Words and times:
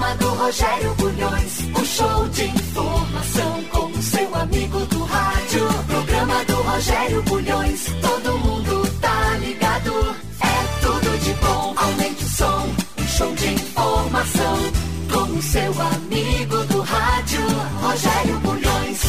programa 0.00 0.16
do 0.16 0.28
Rogério 0.30 0.94
Bulhões, 0.94 1.58
o 1.74 1.84
show 1.84 2.28
de 2.28 2.44
informação 2.44 3.64
com 3.70 3.86
o 3.86 4.02
seu 4.02 4.34
amigo 4.34 4.78
do 4.86 5.04
rádio. 5.04 5.68
Programa 5.86 6.44
do 6.46 6.54
Rogério 6.54 7.22
Bulhões, 7.22 7.84
todo 8.00 8.38
mundo 8.38 9.00
tá 9.00 9.36
ligado. 9.38 10.16
É 10.40 10.80
tudo 10.80 11.18
de 11.18 11.34
bom, 11.34 11.74
aumente 11.76 12.24
o 12.24 12.28
som, 12.28 12.74
um 12.98 13.08
show 13.08 13.34
de 13.34 13.52
informação 13.52 14.56
com 15.12 15.38
o 15.38 15.42
seu 15.42 15.82
amigo 15.82 16.64
do 16.64 16.80
rádio, 16.80 17.42
Rogério 17.82 18.38
Bulhões. 18.38 19.00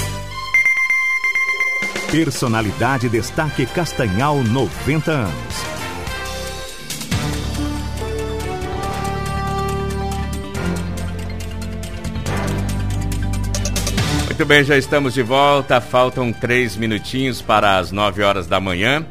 Personalidade 2.12 3.08
Destaque 3.08 3.66
Castanhal 3.66 4.44
90 4.44 5.12
anos. 5.12 5.71
Muito 14.42 14.50
bem, 14.50 14.64
já 14.64 14.76
estamos 14.76 15.14
de 15.14 15.22
volta. 15.22 15.80
Faltam 15.80 16.34
três 16.34 16.76
minutinhos 16.76 17.44
para 17.44 17.78
as 17.78 17.92
nove 17.92 18.24
horas 18.24 18.48
da 18.48 18.60
manhã. 18.60 19.06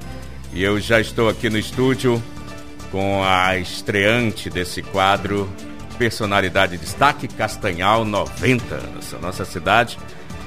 E 0.52 0.60
eu 0.60 0.80
já 0.80 1.00
estou 1.00 1.28
aqui 1.28 1.48
no 1.48 1.56
estúdio 1.56 2.20
com 2.90 3.22
a 3.22 3.56
estreante 3.56 4.50
desse 4.50 4.82
quadro, 4.82 5.48
Personalidade 5.96 6.76
Destaque 6.76 7.28
Castanhal 7.28 8.04
90 8.04 8.74
anos. 8.74 9.14
A 9.14 9.18
nossa 9.18 9.44
cidade 9.44 9.96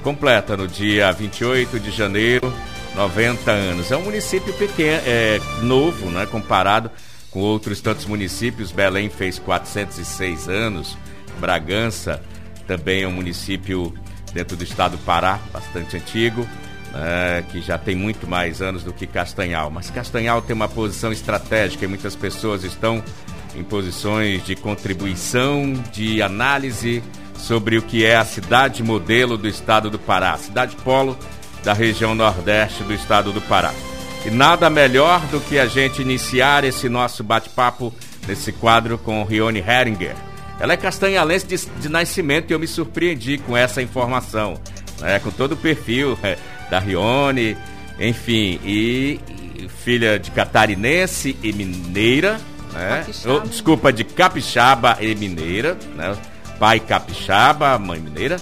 completa 0.03 0.57
no 0.57 0.67
dia 0.67 1.09
28 1.13 1.79
de 1.79 1.89
janeiro 1.89 2.53
90 2.93 3.51
anos. 3.51 3.89
É 3.89 3.95
um 3.95 4.03
município 4.03 4.53
pequeno, 4.55 5.01
é 5.05 5.39
novo, 5.61 6.09
né, 6.09 6.25
comparado 6.25 6.91
com 7.31 7.39
outros 7.39 7.79
tantos 7.79 8.05
municípios. 8.05 8.73
Belém 8.73 9.09
fez 9.09 9.39
406 9.39 10.49
anos, 10.49 10.97
Bragança 11.39 12.21
também 12.67 13.03
é 13.03 13.07
um 13.07 13.11
município 13.11 13.93
dentro 14.33 14.57
do 14.57 14.63
estado 14.63 14.97
do 14.97 15.03
Pará, 15.03 15.39
bastante 15.51 15.95
antigo, 15.95 16.47
né, 16.91 17.43
que 17.51 17.61
já 17.61 17.77
tem 17.77 17.95
muito 17.95 18.27
mais 18.27 18.61
anos 18.61 18.83
do 18.83 18.93
que 18.93 19.05
Castanhal. 19.05 19.69
Mas 19.69 19.89
Castanhal 19.89 20.41
tem 20.41 20.55
uma 20.55 20.67
posição 20.67 21.11
estratégica 21.11 21.85
e 21.85 21.87
muitas 21.87 22.15
pessoas 22.15 22.63
estão 22.63 23.03
em 23.55 23.63
posições 23.63 24.43
de 24.43 24.55
contribuição, 24.55 25.73
de 25.91 26.21
análise 26.21 27.03
sobre 27.37 27.77
o 27.77 27.81
que 27.81 28.05
é 28.05 28.15
a 28.15 28.25
cidade 28.25 28.81
modelo 28.81 29.37
do 29.37 29.47
estado 29.47 29.89
do 29.89 29.99
Pará, 29.99 30.37
cidade 30.37 30.75
polo 30.77 31.17
da 31.63 31.73
região 31.73 32.15
nordeste 32.15 32.83
do 32.83 32.93
estado 32.93 33.31
do 33.31 33.41
Pará. 33.41 33.73
E 34.25 34.31
nada 34.31 34.69
melhor 34.69 35.19
do 35.27 35.39
que 35.39 35.59
a 35.59 35.65
gente 35.65 36.01
iniciar 36.01 36.63
esse 36.63 36.87
nosso 36.87 37.23
bate-papo 37.23 37.93
nesse 38.27 38.53
quadro 38.53 38.97
com 38.97 39.23
Rione 39.23 39.59
Heringer 39.59 40.15
ela 40.63 40.71
é 40.71 40.77
castanhalense 40.77 41.45
de, 41.45 41.57
de 41.57 41.89
nascimento 41.89 42.49
e 42.49 42.53
eu 42.53 42.59
me 42.59 42.67
surpreendi 42.67 43.37
com 43.37 43.55
essa 43.55 43.81
informação, 43.81 44.57
né? 45.01 45.19
com 45.19 45.29
todo 45.29 45.51
o 45.51 45.57
perfil 45.57 46.17
é, 46.23 46.37
da 46.71 46.79
Rione, 46.79 47.57
enfim, 47.99 48.61
e, 48.63 49.19
e, 49.57 49.67
filha 49.83 50.17
de 50.17 50.31
catarinense 50.31 51.35
e 51.43 51.51
mineira, 51.51 52.39
né? 52.71 53.05
Oh, 53.25 53.41
desculpa, 53.41 53.91
de 53.91 54.05
capixaba 54.05 54.97
e 55.01 55.13
mineira, 55.15 55.77
né? 55.97 56.15
pai 56.57 56.79
capixaba, 56.79 57.77
mãe 57.77 57.99
mineira. 57.99 58.37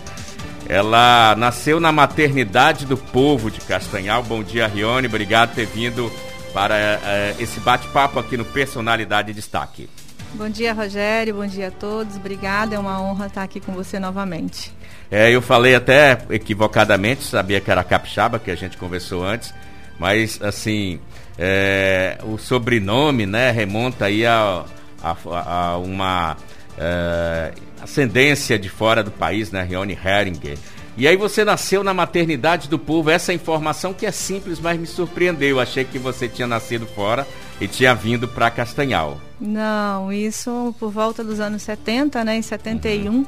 Ela 0.70 1.34
nasceu 1.36 1.80
na 1.80 1.92
maternidade 1.92 2.86
do 2.86 2.98
povo 2.98 3.50
de 3.50 3.60
Castanhal. 3.62 4.22
Bom 4.22 4.44
dia, 4.44 4.68
Rione. 4.68 5.08
Obrigado 5.08 5.50
por 5.50 5.56
ter 5.56 5.66
vindo 5.66 6.12
para 6.54 6.78
é, 6.78 7.36
esse 7.40 7.60
bate-papo 7.62 8.20
aqui 8.20 8.38
no 8.38 8.46
Personalidade 8.46 9.34
Destaque. 9.34 9.90
Bom 10.34 10.50
dia, 10.50 10.74
Rogério. 10.74 11.36
Bom 11.36 11.46
dia 11.46 11.68
a 11.68 11.72
todos. 11.72 12.16
Obrigada. 12.16 12.76
É 12.76 12.80
uma 12.80 13.02
honra 13.02 13.28
estar 13.28 13.44
aqui 13.44 13.60
com 13.60 13.74
você 13.74 14.00
novamente. 14.00 14.74
É, 15.10 15.30
eu 15.30 15.42
falei 15.42 15.76
até 15.76 16.20
equivocadamente, 16.30 17.24
sabia 17.24 17.60
que 17.60 17.70
era 17.70 17.84
capixaba, 17.84 18.40
que 18.40 18.50
a 18.50 18.56
gente 18.56 18.78
conversou 18.78 19.26
antes, 19.26 19.54
mas 20.00 20.42
assim, 20.42 21.02
é, 21.38 22.18
o 22.24 22.38
sobrenome, 22.38 23.26
né, 23.26 23.52
remonta 23.52 24.06
aí 24.06 24.26
a, 24.26 24.64
a, 25.04 25.16
a 25.26 25.78
uma 25.78 26.38
é, 26.78 27.52
ascendência 27.82 28.58
de 28.58 28.70
fora 28.70 29.04
do 29.04 29.12
país, 29.12 29.52
né, 29.52 29.64
Rione 29.64 29.98
Heringer. 30.02 30.58
E 30.98 31.08
aí 31.08 31.16
você 31.16 31.46
nasceu 31.46 31.84
na 31.84 31.94
maternidade 31.94 32.68
do 32.68 32.78
povo, 32.78 33.10
essa 33.10 33.34
informação 33.34 33.94
que 33.94 34.06
é 34.06 34.12
simples, 34.12 34.60
mas 34.60 34.80
me 34.80 34.86
surpreendeu. 34.86 35.50
Eu 35.50 35.60
achei 35.60 35.86
que 35.86 35.98
você 35.98 36.28
tinha 36.28 36.48
nascido 36.48 36.86
fora 36.86 37.26
e 37.62 37.68
tinha 37.68 37.96
vindo 37.96 38.28
para 38.28 38.52
Castanhal. 38.52 39.20
Não, 39.40 40.12
isso 40.12 40.76
por 40.80 40.92
volta 40.92 41.24
dos 41.24 41.40
anos 41.40 41.62
70, 41.62 42.24
né? 42.26 42.36
Em 42.36 42.42
71, 42.42 43.12
uhum. 43.12 43.26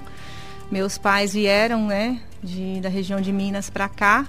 meus 0.69 0.97
pais 0.97 1.34
vieram, 1.34 1.88
né? 1.88 2.19
De, 2.44 2.81
da 2.81 2.90
região 2.90 3.22
de 3.22 3.31
Minas 3.31 3.69
para 3.69 3.88
cá. 3.88 4.28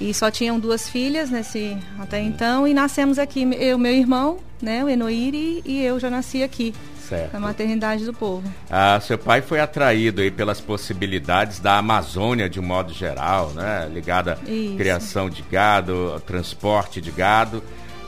E 0.00 0.14
só 0.14 0.30
tinham 0.30 0.58
duas 0.58 0.88
filhas 0.88 1.30
nesse 1.30 1.76
até 1.98 2.20
então 2.20 2.66
e 2.66 2.74
nascemos 2.74 3.18
aqui 3.18 3.48
eu 3.60 3.78
meu 3.78 3.92
irmão 3.92 4.38
né 4.60 4.82
o 4.82 4.88
Enoiri 4.88 5.62
e 5.64 5.80
eu 5.80 6.00
já 6.00 6.10
nasci 6.10 6.42
aqui 6.42 6.74
certo. 7.16 7.32
na 7.32 7.40
maternidade 7.40 8.04
do 8.04 8.12
povo 8.12 8.42
ah, 8.70 8.98
seu 9.00 9.18
pai 9.18 9.42
foi 9.42 9.60
atraído 9.60 10.20
aí 10.20 10.30
pelas 10.30 10.60
possibilidades 10.60 11.60
da 11.60 11.78
Amazônia 11.78 12.48
de 12.48 12.58
um 12.60 12.64
modo 12.64 12.92
geral 12.92 13.50
né 13.50 13.88
ligada 13.92 14.32
à 14.32 14.76
criação 14.76 15.30
de 15.30 15.42
gado 15.42 16.20
transporte 16.26 17.00
de 17.00 17.10
gado 17.10 17.62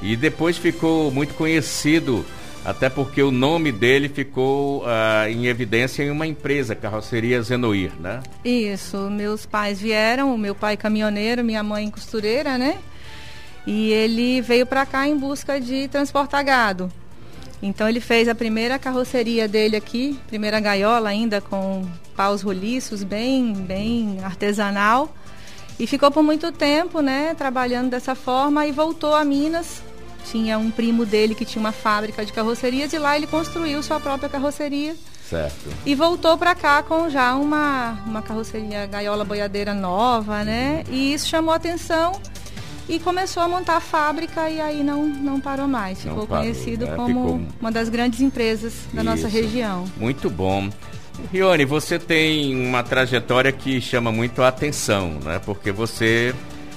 e 0.05 0.17
depois 0.17 0.59
ficou 0.59 1.11
muito 1.11 1.33
conhecido, 1.33 2.27
até 2.63 2.91
porque 2.91 3.23
o 3.23 3.31
nome 3.31 3.73
dele 3.73 4.07
ficou 4.07 4.83
uh, 4.83 5.29
em 5.29 5.47
evidência 5.47 6.03
em 6.03 6.11
uma 6.11 6.27
empresa, 6.27 6.75
Carroceria 6.75 7.41
Zenoir, 7.41 7.91
né? 7.99 8.21
Isso, 8.45 9.09
meus 9.11 9.47
pais 9.47 9.81
vieram, 9.81 10.37
meu 10.37 10.55
pai 10.55 10.77
caminhoneiro, 10.77 11.43
minha 11.43 11.63
mãe 11.63 11.91
costureira, 11.91 12.59
né? 12.59 12.77
E 13.67 13.93
ele 13.93 14.43
veio 14.43 14.67
para 14.67 14.85
cá 14.85 15.09
em 15.09 15.17
busca 15.17 15.59
de 15.59 15.89
transportar 15.89 16.45
gado. 16.45 16.93
Então 17.65 17.89
ele 17.89 17.99
fez 17.99 18.29
a 18.29 18.35
primeira 18.35 18.79
carroceria 18.79 19.49
dele 19.49 19.75
aqui, 19.75 20.21
primeira 20.27 20.61
gaiola 20.61 21.09
ainda 21.09 21.41
com 21.41 21.89
paus 22.15 22.43
roliços, 22.43 23.03
bem, 23.03 23.55
bem 23.55 24.19
artesanal. 24.23 25.17
E 25.81 25.87
ficou 25.87 26.11
por 26.11 26.23
muito 26.23 26.53
tempo, 26.53 27.01
né, 27.01 27.35
trabalhando 27.35 27.89
dessa 27.89 28.15
forma 28.15 28.67
e 28.67 28.71
voltou 28.71 29.15
a 29.15 29.25
Minas. 29.25 29.83
Tinha 30.31 30.59
um 30.59 30.71
primo 30.71 31.07
dele 31.07 31.35
que 31.35 31.47
tinha 31.47 31.59
uma 31.59 31.73
fábrica 31.73 32.23
de 32.23 32.35
carrocerias 32.35 32.93
e 32.93 32.99
lá 32.99 33.17
ele 33.17 33.27
construiu 33.27 33.83
sua 33.83 33.99
própria 33.99 34.29
carroceria. 34.29 34.95
Certo. 35.27 35.71
E 35.87 35.95
voltou 35.95 36.37
para 36.37 36.55
cá 36.55 36.83
com 36.83 37.09
já 37.09 37.35
uma, 37.35 37.99
uma 38.07 38.21
carroceria 38.21 38.85
gaiola 38.85 39.25
boiadeira 39.25 39.73
nova, 39.73 40.45
né? 40.45 40.85
E 40.91 41.15
isso 41.15 41.27
chamou 41.27 41.55
atenção 41.55 42.13
e 42.89 42.99
começou 42.99 43.43
a 43.43 43.49
montar 43.49 43.77
a 43.77 43.81
fábrica 43.81 44.49
e 44.51 44.61
aí 44.61 44.83
não, 44.83 45.07
não 45.07 45.41
parou 45.41 45.67
mais. 45.67 46.03
Ficou 46.03 46.27
parou, 46.27 46.45
conhecido 46.45 46.87
né? 46.87 46.95
como 46.95 47.25
Ficou... 47.25 47.41
uma 47.61 47.73
das 47.73 47.89
grandes 47.89 48.21
empresas 48.21 48.75
da 48.93 49.03
isso. 49.03 49.11
nossa 49.11 49.29
região. 49.29 49.85
Muito 49.97 50.29
bom. 50.29 50.69
Rione, 51.33 51.65
você 51.65 51.99
tem 51.99 52.55
uma 52.67 52.83
trajetória 52.83 53.53
que 53.53 53.81
chama 53.81 54.11
muito 54.11 54.43
a 54.43 54.49
atenção, 54.49 55.19
né? 55.25 55.41
Porque 55.45 55.71
você 55.71 56.35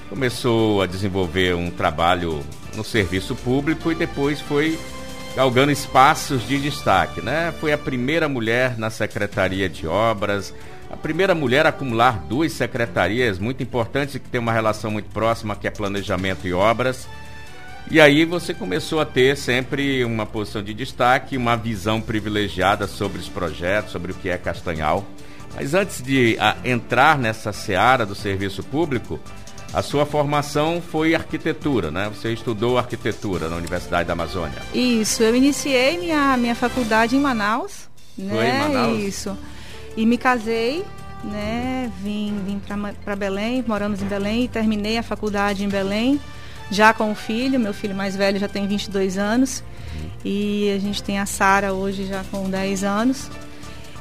começou 0.09 0.81
a 0.81 0.85
desenvolver 0.85 1.55
um 1.55 1.71
trabalho 1.71 2.43
no 2.75 2.83
serviço 2.83 3.35
público 3.35 3.91
e 3.91 3.95
depois 3.95 4.39
foi 4.39 4.79
galgando 5.35 5.71
espaços 5.71 6.47
de 6.47 6.57
destaque, 6.59 7.21
né? 7.21 7.53
Foi 7.59 7.73
a 7.73 7.77
primeira 7.77 8.29
mulher 8.29 8.77
na 8.77 8.89
Secretaria 8.89 9.67
de 9.67 9.87
Obras, 9.87 10.53
a 10.89 10.95
primeira 10.95 11.35
mulher 11.35 11.65
a 11.65 11.69
acumular 11.69 12.23
duas 12.27 12.53
secretarias 12.53 13.37
muito 13.37 13.61
importantes 13.61 14.13
que 14.13 14.29
tem 14.29 14.39
uma 14.39 14.53
relação 14.53 14.89
muito 14.89 15.09
próxima, 15.09 15.55
que 15.55 15.67
é 15.67 15.71
planejamento 15.71 16.47
e 16.47 16.53
obras. 16.53 17.07
E 17.89 18.01
aí 18.01 18.25
você 18.25 18.53
começou 18.53 18.99
a 18.99 19.05
ter 19.05 19.37
sempre 19.37 20.03
uma 20.03 20.25
posição 20.25 20.61
de 20.61 20.73
destaque, 20.73 21.37
uma 21.37 21.55
visão 21.55 22.01
privilegiada 22.01 22.85
sobre 22.85 23.19
os 23.19 23.29
projetos, 23.29 23.91
sobre 23.91 24.11
o 24.11 24.15
que 24.15 24.29
é 24.29 24.37
Castanhal. 24.37 25.05
Mas 25.55 25.73
antes 25.73 26.01
de 26.01 26.37
a, 26.39 26.57
entrar 26.65 27.17
nessa 27.17 27.53
seara 27.53 28.05
do 28.05 28.13
serviço 28.13 28.61
público, 28.61 29.19
a 29.73 29.81
sua 29.81 30.05
formação 30.05 30.81
foi 30.81 31.15
arquitetura, 31.15 31.89
né? 31.91 32.09
Você 32.13 32.31
estudou 32.31 32.77
arquitetura 32.77 33.49
na 33.49 33.55
Universidade 33.55 34.07
da 34.07 34.13
Amazônia. 34.13 34.61
Isso, 34.73 35.23
eu 35.23 35.35
iniciei 35.35 35.97
minha, 35.97 36.35
minha 36.37 36.55
faculdade 36.55 37.15
em 37.15 37.19
Manaus. 37.19 37.89
Né? 38.17 38.33
Foi 38.33 38.45
em 38.45 38.59
Manaus? 38.59 38.99
Isso. 38.99 39.37
E 39.97 40.05
me 40.05 40.17
casei, 40.17 40.85
né? 41.23 41.91
Vim, 42.01 42.39
vim 42.45 42.61
para 43.03 43.15
Belém, 43.15 43.65
moramos 43.67 44.01
em 44.01 44.05
Belém 44.05 44.43
e 44.45 44.47
terminei 44.47 44.97
a 44.97 45.03
faculdade 45.03 45.65
em 45.65 45.67
Belém 45.67 46.21
já 46.69 46.93
com 46.93 47.11
o 47.11 47.15
filho, 47.15 47.59
meu 47.59 47.73
filho 47.73 47.95
mais 47.95 48.15
velho 48.15 48.39
já 48.39 48.47
tem 48.47 48.67
22 48.67 49.17
anos 49.17 49.63
e 50.23 50.71
a 50.75 50.79
gente 50.79 51.01
tem 51.01 51.19
a 51.19 51.25
Sara 51.25 51.73
hoje 51.73 52.05
já 52.05 52.23
com 52.29 52.49
10 52.49 52.83
anos. 52.83 53.29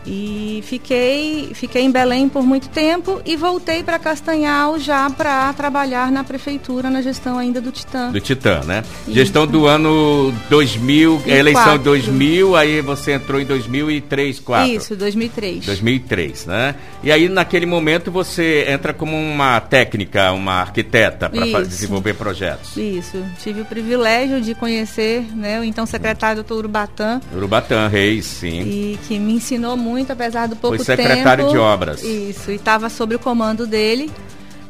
E 0.07 0.63
fiquei, 0.65 1.51
fiquei 1.53 1.83
em 1.83 1.91
Belém 1.91 2.29
por 2.29 2.43
muito 2.43 2.69
tempo 2.69 3.21
e 3.25 3.37
voltei 3.37 3.83
para 3.83 3.99
Castanhal 3.99 4.79
já 4.79 5.11
para 5.11 5.53
trabalhar 5.55 6.13
na 6.13 6.23
prefeitura, 6.23 6.89
na 6.89 7.03
gestão 7.03 7.39
ainda 7.39 7.61
do 7.61 7.73
Titã. 7.73 8.13
Do 8.13 8.21
Titã, 8.21 8.61
né? 8.65 8.85
Isso. 9.03 9.15
Gestão 9.15 9.47
do 9.47 9.67
ano 9.67 10.33
2000, 10.49 11.23
e 11.27 11.31
eleição 11.31 11.65
quatro. 11.65 11.83
2000, 11.83 12.55
aí 12.55 12.81
você 12.81 13.13
entrou 13.13 13.41
em 13.41 13.45
2003, 13.45 14.39
4. 14.39 14.73
Isso, 14.73 14.95
2003. 14.95 15.67
2003, 15.67 16.47
né? 16.47 16.75
E 17.03 17.11
aí 17.11 17.29
naquele 17.29 17.67
momento 17.67 18.11
você 18.11 18.65
entra 18.69 18.95
como 18.95 19.17
uma 19.17 19.61
técnica, 19.61 20.31
uma 20.33 20.61
arquiteta 20.61 21.29
para 21.29 21.63
desenvolver 21.63 22.15
projetos. 22.15 22.77
Isso. 22.77 23.23
Tive 23.43 23.63
o 23.63 23.65
privilégio 23.65 24.41
de 24.41 24.55
conhecer, 24.55 25.25
né, 25.35 25.59
o 25.59 25.65
então 25.65 25.85
secretário 25.85 26.37
doutor 26.37 26.59
Urubatã. 26.59 27.21
Urubatã 27.35 27.89
Reis, 27.89 28.25
sim. 28.25 28.61
E 28.61 28.99
que 29.09 29.19
me 29.19 29.35
ensinou 29.35 29.77
muito 29.77 29.96
muito, 29.97 30.13
apesar 30.13 30.47
do 30.47 30.57
pouco 30.57 30.77
Foi 30.77 30.85
secretário 30.85 31.45
tempo. 31.45 31.57
de 31.57 31.59
obras. 31.59 32.03
Isso, 32.03 32.51
e 32.51 32.57
estava 32.57 32.91
sob 32.91 33.15
o 33.15 33.19
comando 33.19 33.67
dele, 33.67 34.11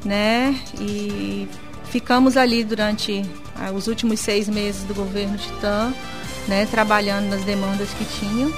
né? 0.04 0.56
E 0.80 1.48
ficamos 1.90 2.36
ali 2.36 2.62
durante 2.62 3.24
ah, 3.56 3.72
os 3.72 3.88
últimos 3.88 4.20
seis 4.20 4.48
meses 4.48 4.84
do 4.84 4.94
governo 4.94 5.36
Titã, 5.36 5.92
né? 6.46 6.64
Trabalhando 6.70 7.28
nas 7.28 7.42
demandas 7.42 7.88
que 7.90 8.04
tinham. 8.20 8.52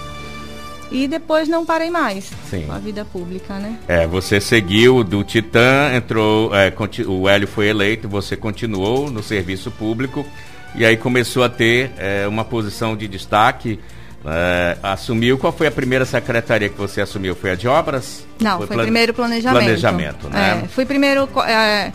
E 0.91 1.07
depois 1.09 1.49
não 1.49 1.65
parei 1.65 1.91
mais 1.91 2.31
Sim. 2.49 2.65
com 2.67 2.73
a 2.73 2.79
vida 2.79 3.05
pública, 3.05 3.55
né? 3.59 3.79
É, 3.89 4.07
você 4.07 4.41
seguiu 4.41 5.03
do 5.03 5.25
Titã, 5.25 5.91
entrou, 5.95 6.55
é, 6.55 6.73
o 7.07 7.29
Hélio 7.29 7.49
foi 7.49 7.69
eleito, 7.69 8.09
você 8.09 8.37
continuou 8.37 9.11
no 9.11 9.23
serviço 9.23 9.71
público 9.71 10.27
e 10.75 10.85
aí 10.85 10.97
começou 10.97 11.45
a 11.45 11.49
ter 11.49 11.93
é, 11.99 12.27
uma 12.27 12.45
posição 12.45 12.97
de 12.97 13.07
destaque 13.07 13.79
é, 14.25 14.77
assumiu. 14.83 15.39
Qual 15.39 15.53
foi 15.53 15.67
a 15.67 15.71
primeira 15.71 16.05
secretaria 16.05 16.69
que 16.69 16.79
você 16.79 17.01
assumiu? 17.01 17.35
Foi 17.35 17.53
a 17.53 17.55
de 17.55 17.69
obras? 17.69 18.27
Não, 18.41 18.59
foi, 18.59 18.67
foi 18.67 18.77
primeiro 18.79 19.15
planejamento. 19.15 19.65
Planejamento, 19.65 20.29
né? 20.29 20.63
É, 20.65 20.69
fui 20.69 20.85
primeiro 20.85 21.29
é, 21.47 21.93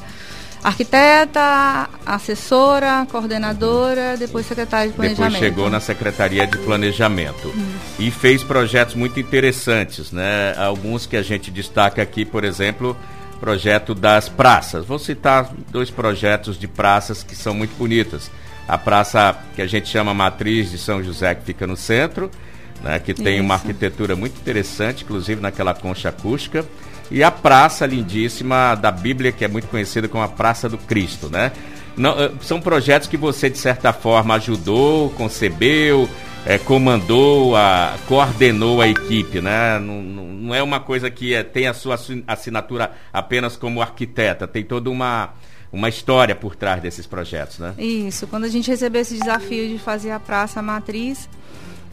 arquiteta, 0.63 1.89
assessora, 2.05 3.05
coordenadora, 3.11 4.15
depois 4.17 4.45
secretária 4.45 4.89
de 4.89 4.95
planejamento. 4.95 5.33
Depois 5.33 5.43
chegou 5.43 5.69
na 5.69 5.79
secretaria 5.79 6.47
de 6.47 6.57
planejamento 6.59 7.49
hum. 7.49 7.73
e 7.99 8.09
fez 8.09 8.43
projetos 8.43 8.95
muito 8.95 9.19
interessantes, 9.19 10.11
né? 10.11 10.55
Alguns 10.57 11.05
que 11.05 11.17
a 11.17 11.21
gente 11.21 11.51
destaca 11.51 12.01
aqui, 12.01 12.23
por 12.23 12.43
exemplo, 12.43 12.97
projeto 13.39 13.93
das 13.93 14.29
praças. 14.29 14.85
Vou 14.85 14.97
citar 14.97 15.51
dois 15.69 15.89
projetos 15.89 16.57
de 16.57 16.67
praças 16.67 17.23
que 17.23 17.35
são 17.35 17.53
muito 17.53 17.77
bonitas 17.77 18.31
a 18.67 18.77
praça 18.77 19.37
que 19.55 19.61
a 19.61 19.67
gente 19.67 19.89
chama 19.89 20.13
Matriz 20.13 20.71
de 20.71 20.77
São 20.77 21.03
José, 21.03 21.35
que 21.35 21.43
fica 21.43 21.67
no 21.67 21.75
centro, 21.75 22.29
né, 22.83 22.99
que 22.99 23.13
tem 23.13 23.35
Isso. 23.35 23.43
uma 23.43 23.55
arquitetura 23.55 24.15
muito 24.15 24.37
interessante, 24.39 25.03
inclusive 25.03 25.41
naquela 25.41 25.73
concha 25.73 26.09
acústica, 26.09 26.65
e 27.11 27.23
a 27.23 27.29
praça 27.29 27.85
lindíssima 27.85 28.75
da 28.75 28.91
Bíblia, 28.91 29.31
que 29.31 29.43
é 29.45 29.47
muito 29.47 29.67
conhecida 29.67 30.07
como 30.07 30.23
a 30.23 30.27
Praça 30.27 30.67
do 30.69 30.77
Cristo, 30.77 31.29
né? 31.29 31.51
Não, 31.95 32.19
eh, 32.19 32.31
são 32.41 32.59
projetos 32.59 33.07
que 33.07 33.17
você, 33.17 33.49
de 33.49 33.57
certa 33.57 33.93
forma, 33.93 34.33
ajudou, 34.35 35.11
concebeu, 35.11 36.09
é, 36.45 36.57
comandou, 36.57 37.55
a, 37.55 37.95
coordenou 38.07 38.81
a 38.81 38.87
equipe, 38.87 39.41
né? 39.41 39.77
Não, 39.79 40.01
não 40.01 40.55
é 40.55 40.63
uma 40.63 40.79
coisa 40.79 41.09
que 41.09 41.33
é, 41.33 41.43
tem 41.43 41.67
a 41.67 41.73
sua 41.73 41.99
assinatura 42.27 42.91
apenas 43.11 43.55
como 43.55 43.81
arquiteta, 43.81 44.47
tem 44.47 44.63
toda 44.63 44.89
uma 44.89 45.33
uma 45.73 45.89
história 45.89 46.35
por 46.35 46.55
trás 46.55 46.79
desses 46.81 47.07
projetos, 47.07 47.57
né? 47.57 47.73
Isso. 47.79 48.27
Quando 48.27 48.43
a 48.43 48.47
gente 48.47 48.69
recebeu 48.69 49.01
esse 49.01 49.17
desafio 49.17 49.67
de 49.67 49.79
fazer 49.79 50.11
a 50.11 50.19
Praça 50.19 50.61
Matriz, 50.61 51.27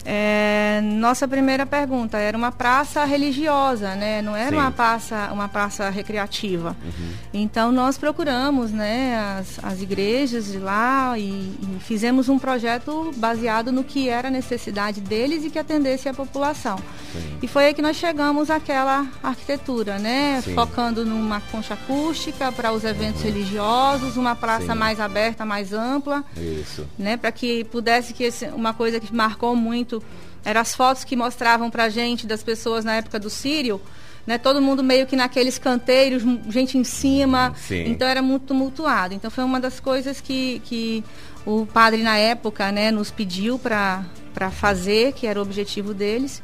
é, 0.05 0.81
nossa 0.83 1.27
primeira 1.27 1.65
pergunta 1.65 2.17
era 2.17 2.35
uma 2.35 2.51
praça 2.51 3.05
religiosa, 3.05 3.95
né? 3.95 4.21
Não 4.21 4.35
era 4.35 4.49
Sim. 4.49 4.55
uma 4.55 4.71
praça, 4.71 5.29
uma 5.31 5.47
praça 5.47 5.89
recreativa. 5.89 6.75
Uhum. 6.83 7.09
Então 7.33 7.71
nós 7.71 7.97
procuramos, 7.97 8.71
né, 8.71 9.37
as, 9.39 9.63
as 9.63 9.81
igrejas 9.81 10.51
de 10.51 10.57
lá 10.57 11.17
e, 11.17 11.23
e, 11.23 11.77
fizemos 11.79 12.29
um 12.29 12.39
projeto 12.39 13.11
baseado 13.17 13.71
no 13.71 13.83
que 13.83 14.09
era 14.09 14.27
a 14.27 14.31
necessidade 14.31 15.01
deles 15.01 15.45
e 15.45 15.49
que 15.49 15.59
atendesse 15.59 16.09
a 16.09 16.13
população. 16.13 16.77
Sim. 17.11 17.37
E 17.41 17.47
foi 17.47 17.65
aí 17.65 17.73
que 17.73 17.81
nós 17.81 17.97
chegamos 17.97 18.49
àquela 18.49 19.05
arquitetura, 19.21 19.99
né? 19.99 20.41
Sim. 20.43 20.53
Focando 20.53 21.05
numa 21.05 21.41
concha 21.41 21.73
acústica 21.73 22.51
para 22.51 22.71
os 22.71 22.83
eventos 22.83 23.21
uhum. 23.21 23.27
religiosos, 23.27 24.17
uma 24.17 24.35
praça 24.35 24.73
mais 24.73 24.99
aberta, 24.99 25.45
mais 25.45 25.73
ampla, 25.73 26.23
Isso. 26.35 26.87
né? 26.97 27.17
Para 27.17 27.31
que 27.31 27.63
pudesse 27.65 28.13
que 28.13 28.23
esse, 28.23 28.45
uma 28.47 28.73
coisa 28.73 28.99
que 28.99 29.13
marcou 29.13 29.55
muito 29.55 29.90
muito 29.91 30.03
eram 30.43 30.61
as 30.61 30.73
fotos 30.73 31.03
que 31.03 31.15
mostravam 31.15 31.69
para 31.69 31.89
gente 31.89 32.25
das 32.25 32.41
pessoas 32.41 32.83
na 32.83 32.95
época 32.95 33.19
do 33.19 33.29
Sírio, 33.29 33.79
né? 34.25 34.37
Todo 34.37 34.61
mundo 34.61 34.83
meio 34.83 35.05
que 35.05 35.15
naqueles 35.15 35.59
canteiros, 35.59 36.23
gente 36.49 36.77
em 36.77 36.83
cima. 36.83 37.53
Sim. 37.55 37.85
Então 37.87 38.07
era 38.07 38.21
muito 38.21 38.47
tumultuado. 38.47 39.13
Então 39.13 39.29
foi 39.29 39.43
uma 39.43 39.59
das 39.59 39.79
coisas 39.79 40.19
que, 40.21 40.61
que 40.65 41.03
o 41.45 41.65
padre 41.65 42.01
na 42.01 42.17
época, 42.17 42.71
né, 42.71 42.91
nos 42.91 43.11
pediu 43.11 43.59
para 43.59 44.03
fazer, 44.51 45.13
que 45.13 45.27
era 45.27 45.39
o 45.39 45.43
objetivo 45.43 45.93
deles. 45.93 46.41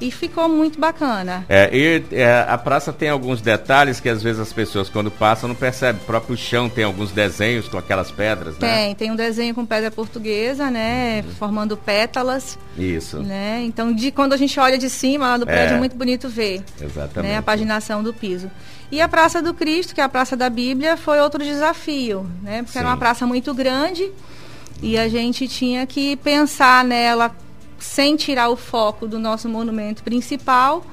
E 0.00 0.10
ficou 0.10 0.48
muito 0.48 0.78
bacana. 0.78 1.44
É, 1.48 1.68
e 1.76 2.04
é, 2.12 2.46
a 2.48 2.56
praça 2.56 2.92
tem 2.92 3.08
alguns 3.08 3.40
detalhes 3.40 3.98
que 3.98 4.08
às 4.08 4.22
vezes 4.22 4.40
as 4.40 4.52
pessoas 4.52 4.88
quando 4.88 5.10
passam 5.10 5.48
não 5.48 5.56
percebem. 5.56 6.00
O 6.00 6.04
próprio 6.04 6.36
chão 6.36 6.68
tem 6.68 6.84
alguns 6.84 7.10
desenhos 7.10 7.66
com 7.68 7.76
aquelas 7.76 8.10
pedras, 8.10 8.56
né? 8.58 8.76
Tem, 8.76 8.94
tem 8.94 9.10
um 9.10 9.16
desenho 9.16 9.54
com 9.54 9.66
pedra 9.66 9.90
portuguesa, 9.90 10.70
né? 10.70 11.22
Uhum. 11.26 11.34
Formando 11.34 11.76
pétalas. 11.76 12.56
Isso. 12.76 13.18
Né? 13.18 13.62
Então, 13.64 13.92
de, 13.92 14.12
quando 14.12 14.34
a 14.34 14.36
gente 14.36 14.58
olha 14.60 14.78
de 14.78 14.88
cima 14.88 15.30
lá 15.30 15.36
do 15.36 15.46
prédio, 15.46 15.74
é, 15.74 15.76
é 15.76 15.78
muito 15.78 15.96
bonito 15.96 16.28
ver. 16.28 16.62
Exatamente. 16.80 17.32
Né? 17.32 17.36
A 17.36 17.42
paginação 17.42 18.02
do 18.02 18.14
piso. 18.14 18.48
E 18.90 19.00
a 19.00 19.08
Praça 19.08 19.42
do 19.42 19.52
Cristo, 19.52 19.94
que 19.94 20.00
é 20.00 20.04
a 20.04 20.08
Praça 20.08 20.36
da 20.36 20.48
Bíblia, 20.48 20.96
foi 20.96 21.20
outro 21.20 21.42
desafio, 21.44 22.26
né? 22.42 22.58
Porque 22.58 22.72
Sim. 22.72 22.78
era 22.78 22.88
uma 22.88 22.96
praça 22.96 23.26
muito 23.26 23.52
grande 23.52 24.10
e 24.80 24.96
a 24.96 25.08
gente 25.08 25.46
tinha 25.46 25.86
que 25.86 26.16
pensar 26.16 26.84
nela 26.84 27.34
sem 27.78 28.16
tirar 28.16 28.48
o 28.48 28.56
foco 28.56 29.06
do 29.06 29.18
nosso 29.18 29.48
monumento 29.48 30.02
principal, 30.02 30.84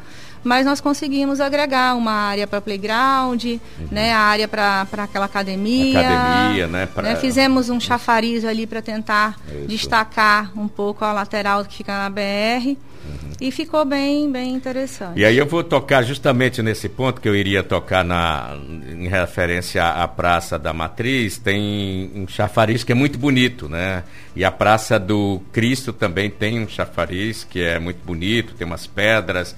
mas 0.43 0.63
nós 0.63 0.79
conseguimos 0.79 1.41
agregar 1.41 1.95
uma 1.95 2.11
área 2.11 2.45
para 2.45 2.61
playground, 2.61 3.43
uhum. 3.43 3.59
né, 3.91 4.13
a 4.13 4.19
área 4.19 4.47
para 4.47 4.87
aquela 4.99 5.25
academia. 5.25 5.99
Academia, 5.99 6.67
né, 6.67 6.85
pra... 6.85 7.01
né? 7.01 7.15
Fizemos 7.15 7.69
um 7.69 7.79
chafariz 7.79 8.45
ali 8.45 8.67
para 8.67 8.81
tentar 8.81 9.39
Isso. 9.47 9.67
destacar 9.67 10.51
um 10.55 10.67
pouco 10.67 11.03
a 11.03 11.11
lateral 11.11 11.65
que 11.65 11.77
fica 11.77 11.97
na 11.97 12.09
BR. 12.11 12.67
Uhum. 12.67 13.24
E 13.39 13.51
ficou 13.51 13.83
bem, 13.83 14.31
bem 14.31 14.53
interessante. 14.53 15.19
E 15.19 15.25
aí 15.25 15.37
eu 15.37 15.45
vou 15.45 15.63
tocar 15.63 16.03
justamente 16.03 16.61
nesse 16.61 16.87
ponto 16.87 17.19
que 17.19 17.27
eu 17.27 17.35
iria 17.35 17.61
tocar 17.61 18.03
na, 18.03 18.57
em 18.89 19.07
referência 19.07 19.83
à 19.83 20.07
Praça 20.07 20.57
da 20.57 20.73
Matriz. 20.73 21.37
Tem 21.37 22.11
um 22.15 22.27
chafariz 22.27 22.83
que 22.83 22.91
é 22.91 22.95
muito 22.95 23.19
bonito, 23.19 23.67
né? 23.67 24.03
E 24.35 24.45
a 24.45 24.51
Praça 24.51 24.97
do 24.97 25.41
Cristo 25.51 25.91
também 25.91 26.29
tem 26.29 26.59
um 26.59 26.67
chafariz 26.67 27.43
que 27.43 27.61
é 27.61 27.77
muito 27.77 27.99
bonito, 28.05 28.53
tem 28.53 28.65
umas 28.65 28.87
pedras. 28.87 29.55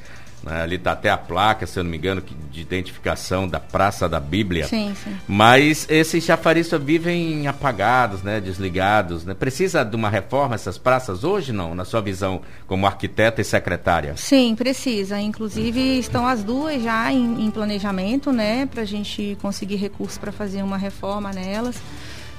Né? 0.48 0.62
Ali 0.62 0.78
está 0.78 0.94
até 0.94 1.10
a 1.10 1.18
placa, 1.18 1.68
se 1.68 1.78
eu 1.78 1.84
não 1.84 1.92
me 1.92 1.98
engano, 1.98 2.24
de 2.50 2.62
identificação 2.62 3.48
da 3.48 3.60
Praça 3.60 4.08
da 4.08 4.20
Bíblia. 4.20 4.66
Sim, 4.66 4.96
sim. 5.04 5.16
Mas 5.28 5.86
esses 5.90 6.24
chafaristas 6.24 6.82
vivem 6.82 7.48
apagados, 7.48 8.24
né? 8.24 8.40
desligados. 8.40 9.26
Né? 9.26 9.34
Precisa 9.34 9.84
de 9.84 9.96
uma 9.96 10.10
reforma 10.10 10.56
essas 10.56 10.78
praças 10.78 11.26
hoje, 11.26 11.52
não? 11.52 11.76
Na 11.76 11.84
sua 11.84 12.02
visão 12.02 12.42
como 12.66 12.88
arquiteta 12.88 13.42
e 13.42 13.44
secretária? 13.44 14.16
Sim, 14.16 14.56
precisa. 14.56 15.20
Inclusive 15.20 16.00
estão 16.00 16.26
as 16.26 16.44
duas 16.44 16.82
já 16.82 17.12
em, 17.12 17.46
em 17.46 17.52
planejamento, 17.52 18.32
né? 18.32 18.66
Para 18.66 18.84
a 18.84 18.86
gente 18.86 19.38
conseguir 19.42 19.76
recursos 19.76 20.18
para 20.18 20.32
fazer 20.32 20.64
uma 20.64 20.78
reforma 20.78 21.32
nelas. 21.34 21.76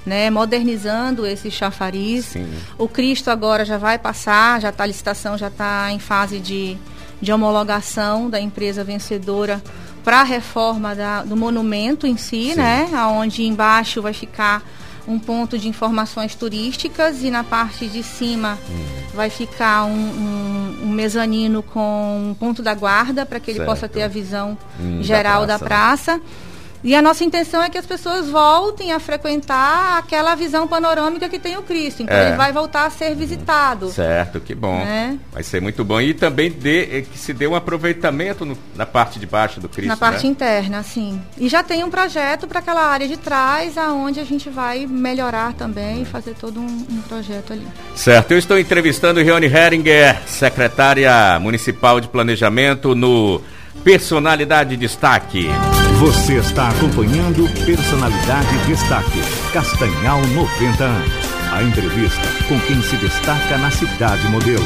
Né, 0.06 0.30
modernizando 0.30 1.26
esse 1.26 1.50
chafariz. 1.50 2.26
Sim. 2.26 2.48
O 2.78 2.88
Cristo 2.88 3.30
agora 3.30 3.62
já 3.62 3.76
vai 3.76 3.98
passar, 3.98 4.58
já 4.58 4.70
está 4.70 4.84
a 4.84 4.86
licitação, 4.86 5.36
já 5.36 5.48
está 5.48 5.92
em 5.92 5.98
fase 5.98 6.38
de, 6.38 6.78
de 7.20 7.32
homologação 7.32 8.30
da 8.30 8.40
empresa 8.40 8.84
vencedora 8.84 9.62
para 10.04 10.20
a 10.20 10.25
reforma 10.25 10.94
da, 10.94 11.22
do 11.22 11.37
monumento 11.37 12.06
em 12.06 12.16
si, 12.16 12.50
Sim. 12.50 12.54
né? 12.54 12.88
Onde 13.12 13.44
embaixo 13.44 14.00
vai 14.00 14.12
ficar 14.12 14.62
um 15.06 15.18
ponto 15.18 15.58
de 15.58 15.68
informações 15.68 16.34
turísticas 16.34 17.22
e 17.22 17.30
na 17.30 17.42
parte 17.42 17.88
de 17.88 18.02
cima 18.02 18.58
hum. 18.70 18.84
vai 19.14 19.30
ficar 19.30 19.84
um, 19.84 19.94
um, 19.94 20.78
um, 20.84 20.90
mezanino 20.90 21.62
com 21.62 22.30
um 22.30 22.34
ponto 22.34 22.62
da 22.62 22.75
guarda 22.75 23.25
para 23.25 23.40
que 23.40 23.50
ele 23.50 23.58
certo. 23.58 23.68
possa 23.68 23.88
ter 23.88 24.02
a 24.02 24.08
visão 24.08 24.56
hum, 24.78 25.02
geral 25.02 25.46
da 25.46 25.58
praça. 25.58 26.12
Da 26.12 26.18
praça. 26.18 26.47
E 26.85 26.94
a 26.94 27.02
nossa 27.02 27.25
intenção 27.25 27.62
é 27.62 27.68
que 27.68 27.76
as 27.76 27.85
pessoas 27.87 28.28
voltem 28.30 28.92
a 28.92 29.00
frequentar 29.00 29.99
aquela 29.99 30.35
visão 30.37 30.66
panorâmica 30.68 31.28
que 31.28 31.38
tem 31.38 31.56
o 31.56 31.62
Cristo. 31.62 32.02
Então 32.02 32.16
É. 32.16 32.28
ele 32.28 32.37
vai 32.37 32.52
voltar 32.52 32.87
a 32.87 32.90
ser 32.90 33.14
visitado. 33.16 33.90
Certo, 33.90 34.38
que 34.40 34.54
bom. 34.54 34.78
Né? 34.78 35.18
Vai 35.32 35.42
ser 35.42 35.61
muito 35.61 35.85
bom. 35.85 36.00
E 36.00 36.14
também 36.14 36.50
dê, 36.50 36.99
eh, 36.99 37.02
que 37.02 37.18
se 37.18 37.32
dê 37.32 37.47
um 37.47 37.54
aproveitamento 37.56 38.44
no- 38.44 38.56
na 38.76 38.87
parte 38.87 39.18
de 39.18 39.26
baixo 39.26 39.58
do 39.61 39.68
Cristo, 39.68 39.88
Na 39.88 39.97
parte 39.97 40.25
né? 40.25 40.30
interna, 40.30 40.82
sim. 40.82 41.20
E 41.37 41.49
já 41.49 41.62
tem 41.64 41.82
um 41.82 41.90
projeto 41.90 42.47
para 42.47 42.61
aquela 42.61 42.85
área 42.87 43.08
de 43.08 43.16
trás, 43.16 43.76
aonde 43.76 44.20
a 44.20 44.25
gente 44.25 44.49
vai 44.49 44.87
melhorar 44.87 45.54
também 45.54 46.02
e 46.02 46.04
fazer 46.04 46.35
todo 46.40 46.61
um, 46.61 46.87
um 46.90 47.02
projeto 47.08 47.52
ali. 47.52 47.66
Certo, 47.97 48.30
eu 48.32 48.38
estou 48.38 48.58
entrevistando 48.58 49.20
Rione 49.20 49.47
Heringer, 49.47 50.16
secretária 50.26 51.38
municipal 51.40 52.00
de 52.00 52.06
planejamento 52.08 52.94
no 52.94 53.42
Personalidade 53.85 54.76
Destaque. 54.76 55.49
Você 55.98 56.36
está 56.36 56.68
acompanhando 56.68 57.42
Personalidade 57.66 58.56
Destaque, 58.68 59.18
Castanhal 59.52 60.20
90 60.28 60.84
anos. 60.84 61.12
A 61.52 61.60
entrevista 61.60 62.22
com 62.46 62.60
quem 62.60 62.80
se 62.82 62.96
destaca 62.98 63.58
na 63.58 63.68
cidade 63.68 64.28
modelo. 64.28 64.64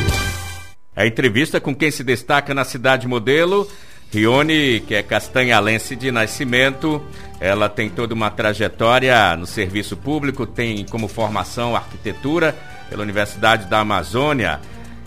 A 0.94 1.06
entrevista 1.06 1.58
com 1.58 1.74
quem 1.74 1.90
se 1.90 2.04
destaca 2.04 2.52
na 2.52 2.64
cidade 2.64 3.08
modelo, 3.08 3.66
Rione, 4.12 4.80
que 4.80 4.94
é 4.94 5.02
castanhalense 5.02 5.96
de 5.96 6.12
nascimento, 6.12 7.02
ela 7.40 7.66
tem 7.66 7.88
toda 7.88 8.12
uma 8.12 8.30
trajetória 8.30 9.34
no 9.34 9.46
serviço 9.46 9.96
público, 9.96 10.46
tem 10.46 10.84
como 10.84 11.08
formação 11.08 11.74
arquitetura 11.74 12.54
pela 12.90 13.02
Universidade 13.02 13.70
da 13.70 13.78
Amazônia, 13.78 14.60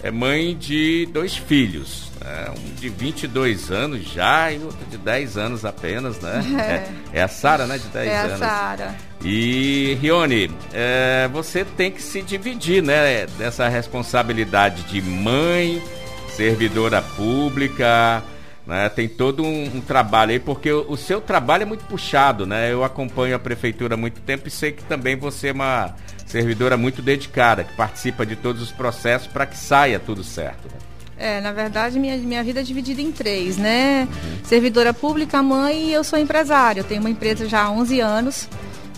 é 0.06 0.12
mãe 0.12 0.56
de 0.56 1.08
dois 1.12 1.36
filhos, 1.36 2.12
né? 2.24 2.54
um 2.56 2.76
de 2.76 2.90
22 2.90 3.72
anos 3.72 4.04
já 4.04 4.52
e 4.52 4.60
outro 4.64 4.86
de 4.86 5.00
10 5.00 5.36
anos 5.36 5.66
apenas, 5.66 6.22
né? 6.22 6.44
É, 7.12 7.20
é 7.20 7.24
a 7.24 7.28
Sara, 7.28 7.66
né? 7.66 7.80
De 7.80 7.88
10 7.88 8.08
é 8.08 8.20
anos. 8.20 8.34
a 8.34 8.38
Sara. 8.38 8.96
E, 9.24 9.98
Rione, 10.00 10.52
é, 10.72 11.28
você 11.34 11.66
tem 11.66 11.90
que 11.90 12.04
se 12.04 12.22
dividir, 12.22 12.84
né? 12.84 13.26
Dessa 13.40 13.68
responsabilidade 13.68 14.84
de 14.84 15.02
mãe, 15.02 15.82
servidora 16.30 17.02
pública, 17.02 18.24
né? 18.68 18.88
Tem 18.90 19.08
todo 19.08 19.42
um, 19.42 19.78
um 19.78 19.82
trabalho 19.82 20.34
aí, 20.34 20.40
porque 20.40 20.72
o, 20.72 20.86
o 20.88 20.96
seu 20.96 21.20
trabalho 21.20 21.64
é 21.64 21.66
muito 21.66 21.84
puxado, 21.86 22.46
né? 22.46 22.72
Eu 22.72 22.84
acompanho 22.84 23.36
a 23.36 23.40
prefeitura 23.40 23.96
há 23.96 23.98
muito 23.98 24.22
tempo 24.22 24.48
e 24.48 24.52
sei 24.52 24.72
que 24.72 24.84
também 24.84 25.16
você 25.16 25.48
é 25.48 25.52
uma 25.52 25.96
servidora 26.26 26.76
muito 26.76 27.02
dedicada, 27.02 27.64
que 27.64 27.74
participa 27.74 28.26
de 28.26 28.36
todos 28.36 28.62
os 28.62 28.72
processos 28.72 29.28
para 29.28 29.46
que 29.46 29.58
saia 29.58 30.00
tudo 30.00 30.24
certo. 30.24 30.66
né? 30.66 30.78
É, 31.18 31.40
na 31.40 31.54
verdade, 31.54 31.98
minha, 31.98 32.18
minha 32.18 32.44
vida 32.44 32.60
é 32.60 32.64
dividida 32.64 33.02
em 33.02 33.12
três, 33.12 33.58
né? 33.58 34.08
Servidora 34.44 34.94
pública, 34.94 35.42
mãe 35.42 35.90
e 35.90 35.94
eu 35.94 36.04
sou 36.04 36.20
empresária. 36.20 36.82
Eu 36.82 36.84
tenho 36.84 37.00
uma 37.00 37.10
empresa 37.10 37.48
já 37.48 37.64
há 37.64 37.72
11 37.72 38.00
anos, 38.02 38.50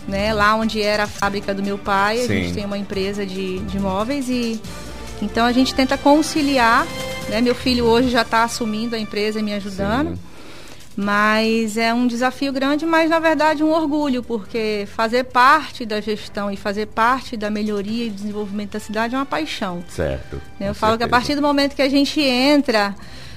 né? 0.08 0.32
Lá 0.32 0.56
onde 0.56 0.82
era 0.82 1.04
a 1.04 1.06
fábrica 1.06 1.54
do 1.54 1.62
meu 1.62 1.78
pai, 1.78 2.20
a 2.20 2.22
Sim. 2.22 2.28
gente 2.28 2.54
tem 2.54 2.64
uma 2.64 2.78
empresa 2.78 3.24
de, 3.24 3.60
de 3.60 3.78
móveis 3.78 4.28
e... 4.28 4.60
Então 5.20 5.44
a 5.44 5.52
gente 5.52 5.74
tenta 5.74 5.98
conciliar, 5.98 6.86
né? 7.28 7.40
Meu 7.40 7.54
filho 7.54 7.84
hoje 7.84 8.08
já 8.08 8.22
está 8.22 8.44
assumindo 8.44 8.96
a 8.96 8.98
empresa 8.98 9.38
e 9.40 9.42
me 9.42 9.52
ajudando. 9.52 10.10
Sim. 10.10 10.27
Mas 11.00 11.76
é 11.76 11.94
um 11.94 12.08
desafio 12.08 12.52
grande, 12.52 12.84
mas 12.84 13.08
na 13.08 13.20
verdade 13.20 13.62
um 13.62 13.70
orgulho, 13.70 14.20
porque 14.20 14.84
fazer 14.96 15.22
parte 15.22 15.86
da 15.86 16.00
gestão 16.00 16.50
e 16.50 16.56
fazer 16.56 16.86
parte 16.86 17.36
da 17.36 17.48
melhoria 17.48 18.06
e 18.06 18.10
desenvolvimento 18.10 18.72
da 18.72 18.80
cidade 18.80 19.14
é 19.14 19.18
uma 19.18 19.24
paixão. 19.24 19.84
Certo. 19.88 20.42
Eu 20.60 20.74
falo 20.74 20.98
que 20.98 21.04
a 21.04 21.06
certeza. 21.06 21.08
partir 21.08 21.34
do 21.36 21.40
momento 21.42 21.76
que 21.76 21.82
a 21.82 21.88
gente 21.88 22.20
entra, 22.20 22.96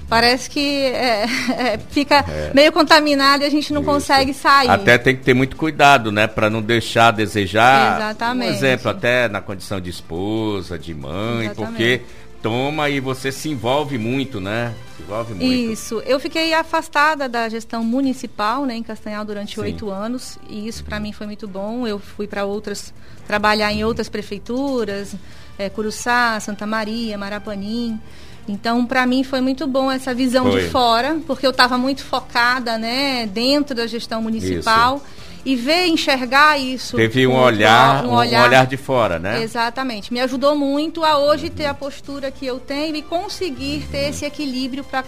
parece 0.09 0.49
que 0.49 0.59
é, 0.85 1.25
é, 1.55 1.79
fica 1.91 2.25
É. 2.27 2.49
meio 2.51 2.71
contaminado 2.71 3.43
e 3.43 3.45
a 3.45 3.49
gente 3.51 3.71
não 3.71 3.81
Isso. 3.81 3.91
consegue 3.91 4.33
sair. 4.33 4.67
Até 4.67 4.97
tem 4.97 5.15
que 5.15 5.21
ter 5.21 5.35
muito 5.35 5.55
cuidado, 5.55 6.11
né? 6.11 6.25
Para 6.25 6.49
não 6.49 6.63
deixar 6.63 7.09
a 7.09 7.11
desejar. 7.11 7.97
Exatamente. 7.97 8.49
Um 8.49 8.55
exemplo, 8.55 8.89
até 8.89 9.29
na 9.29 9.39
condição 9.39 9.79
de 9.79 9.91
esposa, 9.91 10.79
de 10.79 10.95
mãe, 10.95 11.45
Exatamente. 11.45 11.55
porque 11.73 12.01
toma 12.41 12.89
e 12.89 12.99
você 12.99 13.31
se 13.31 13.49
envolve 13.49 13.97
muito, 13.97 14.39
né? 14.39 14.73
Se 14.95 15.03
envolve 15.03 15.33
muito. 15.33 15.71
Isso. 15.71 16.01
Eu 16.05 16.19
fiquei 16.19 16.53
afastada 16.53 17.29
da 17.29 17.47
gestão 17.47 17.83
municipal, 17.83 18.65
né, 18.65 18.75
em 18.75 18.83
Castanhal 18.83 19.23
durante 19.23 19.59
oito 19.59 19.89
anos 19.89 20.37
e 20.49 20.67
isso 20.67 20.83
para 20.83 20.99
mim 20.99 21.11
foi 21.13 21.27
muito 21.27 21.47
bom. 21.47 21.85
Eu 21.87 21.99
fui 21.99 22.27
para 22.27 22.45
outras 22.45 22.93
trabalhar 23.27 23.71
em 23.71 23.83
outras 23.85 24.09
prefeituras, 24.09 25.15
eh, 25.57 25.69
Curuçá, 25.69 26.39
Santa 26.39 26.65
Maria, 26.65 27.17
Marapanim. 27.17 27.99
Então, 28.47 28.85
para 28.85 29.05
mim 29.05 29.23
foi 29.23 29.41
muito 29.41 29.67
bom 29.67 29.91
essa 29.91 30.13
visão 30.13 30.51
Foi. 30.51 30.61
de 30.61 30.69
fora, 30.69 31.17
porque 31.27 31.45
eu 31.45 31.51
estava 31.51 31.77
muito 31.77 32.03
focada, 32.03 32.77
né, 32.77 33.25
dentro 33.27 33.75
da 33.75 33.87
gestão 33.87 34.21
municipal 34.21 35.01
e 35.45 35.55
ver 35.55 35.87
enxergar 35.87 36.59
isso. 36.59 36.95
Teve 36.95 37.25
um 37.25 37.35
olhar, 37.35 38.05
um 38.05 38.09
um 38.09 38.13
olhar, 38.13 38.65
de 38.67 38.77
fora, 38.77 39.17
né? 39.17 39.41
Exatamente. 39.41 40.13
Me 40.13 40.19
ajudou 40.19 40.55
muito 40.55 41.03
a 41.03 41.17
hoje 41.17 41.49
ter 41.49 41.65
a 41.65 41.73
postura 41.73 42.29
que 42.29 42.45
eu 42.45 42.59
tenho 42.59 42.95
e 42.95 43.01
conseguir 43.01 43.87
ter 43.91 44.09
esse 44.09 44.25
equilíbrio 44.25 44.83
para 44.83 45.03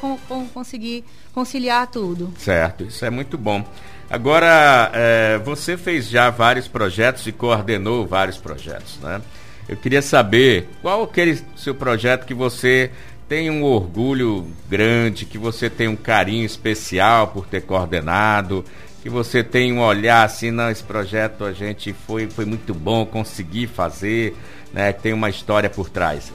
conseguir 0.53 1.03
conciliar 1.33 1.87
tudo. 1.87 2.33
Certo, 2.37 2.83
isso 2.83 3.05
é 3.05 3.09
muito 3.09 3.37
bom. 3.37 3.63
Agora, 4.09 4.91
eh, 4.93 5.39
você 5.43 5.77
fez 5.77 6.07
já 6.07 6.29
vários 6.29 6.67
projetos 6.67 7.25
e 7.25 7.31
coordenou 7.31 8.05
vários 8.05 8.37
projetos, 8.37 8.99
né? 9.01 9.21
Eu 9.67 9.77
queria 9.77 10.01
saber 10.01 10.67
qual 10.81 11.03
aquele 11.03 11.41
seu 11.55 11.73
projeto 11.73 12.25
que 12.25 12.33
você 12.33 12.91
tem 13.33 13.49
um 13.49 13.63
orgulho 13.63 14.45
grande, 14.69 15.25
que 15.25 15.39
você 15.39 15.67
tem 15.67 15.87
um 15.87 15.95
carinho 15.95 16.45
especial 16.45 17.29
por 17.29 17.47
ter 17.47 17.63
coordenado, 17.63 18.63
que 19.01 19.09
você 19.09 19.43
tem 19.43 19.73
um 19.73 19.79
olhar 19.81 20.23
assim, 20.23 20.51
não, 20.51 20.69
esse 20.69 20.83
projeto 20.83 21.43
a 21.43 21.51
gente 21.51 21.95
foi, 22.05 22.29
foi 22.29 22.45
muito 22.45 22.75
bom, 22.75 23.03
consegui 23.07 23.65
fazer, 23.65 24.37
né? 24.71 24.93
Tem 24.93 25.13
uma 25.13 25.31
história 25.31 25.67
por 25.67 25.89
trás. 25.89 26.31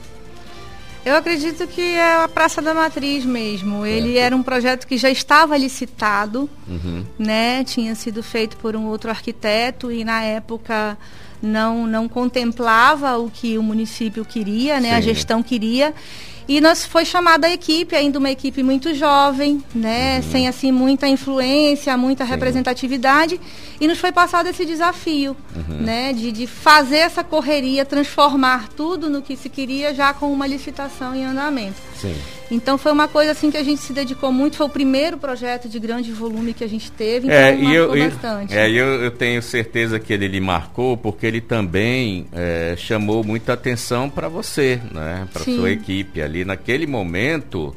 Eu 1.05 1.15
acredito 1.15 1.65
que 1.67 1.79
é 1.95 2.21
a 2.21 2.27
Praça 2.27 2.61
da 2.61 2.73
Matriz 2.73 3.23
mesmo. 3.23 3.85
Ele 3.85 4.17
era 4.17 4.35
um 4.35 4.43
projeto 4.43 4.85
que 4.85 4.97
já 4.97 5.09
estava 5.09 5.55
licitado, 5.55 6.49
Uhum. 6.67 7.05
né? 7.17 7.63
Tinha 7.63 7.95
sido 7.95 8.21
feito 8.21 8.57
por 8.57 8.75
um 8.75 8.87
outro 8.87 9.09
arquiteto 9.09 9.89
e 9.89 10.03
na 10.03 10.21
época 10.21 10.97
não 11.41 11.87
não 11.87 12.09
contemplava 12.09 13.17
o 13.17 13.31
que 13.31 13.57
o 13.57 13.63
município 13.63 14.25
queria, 14.25 14.81
né? 14.81 14.91
A 14.91 14.97
Sim. 14.97 15.03
gestão 15.03 15.41
queria. 15.41 15.93
E 16.49 16.59
nós 16.59 16.83
foi 16.83 17.05
chamada 17.05 17.45
a 17.45 17.51
equipe, 17.53 17.95
ainda 17.95 18.17
uma 18.17 18.31
equipe 18.31 18.63
muito 18.63 18.91
jovem, 18.95 19.63
né? 19.73 20.19
Sem 20.31 20.47
assim 20.47 20.71
muita 20.71 21.07
influência, 21.07 21.95
muita 21.95 22.23
Uhum. 22.23 22.27
Sim. 22.27 22.33
representatividade, 22.33 23.39
e 23.79 23.87
nos 23.87 23.99
foi 23.99 24.11
passado 24.11 24.47
esse 24.47 24.65
desafio, 24.65 25.37
Uhum. 25.55 25.77
né? 25.85 26.11
De, 26.11 26.31
de 26.31 26.47
fazer 26.47 26.97
essa 26.97 27.23
correria, 27.23 27.85
transformar 27.85 28.67
tudo 28.75 29.11
no 29.11 29.21
que 29.21 29.37
se 29.37 29.47
queria 29.47 29.93
já 29.93 30.11
com 30.11 30.33
uma 30.33 30.47
licitação 30.47 31.15
em 31.15 31.23
andamento. 31.23 31.77
Sim. 31.95 32.15
Então 32.51 32.77
foi 32.77 32.91
uma 32.91 33.07
coisa 33.07 33.31
assim 33.31 33.51
que 33.51 33.57
a 33.57 33.63
gente 33.63 33.79
se 33.81 33.93
dedicou 33.93 34.31
muito, 34.31 34.55
foi 34.57 34.65
o 34.65 34.69
primeiro 34.69 35.17
projeto 35.17 35.69
de 35.69 35.79
grande 35.79 36.11
volume 36.11 36.53
que 36.53 36.63
a 36.63 36.67
gente 36.67 36.91
teve, 36.91 37.27
então 37.27 37.37
É, 37.37 37.51
marcou 37.55 37.71
eu, 37.73 37.95
eu- 37.95 38.09
bastante. 38.09 38.53
é, 38.57 38.69
eu, 38.69 39.03
eu 39.03 39.11
tenho 39.11 39.41
certeza 39.41 39.99
que 39.99 40.11
ele 40.11 40.27
lhe 40.27 40.41
marcou 40.41 40.97
porque 40.97 41.27
ele 41.27 41.41
também 41.41 42.25
é, 42.33 42.73
chamou 42.75 43.23
muita 43.23 43.53
atenção 43.53 44.09
para 44.09 44.27
você, 44.27 44.79
né? 44.91 45.27
Para 45.31 45.43
sua 45.43 45.69
equipe 45.69 46.21
ali 46.21 46.43
naquele 46.43 46.87
momento 46.87 47.75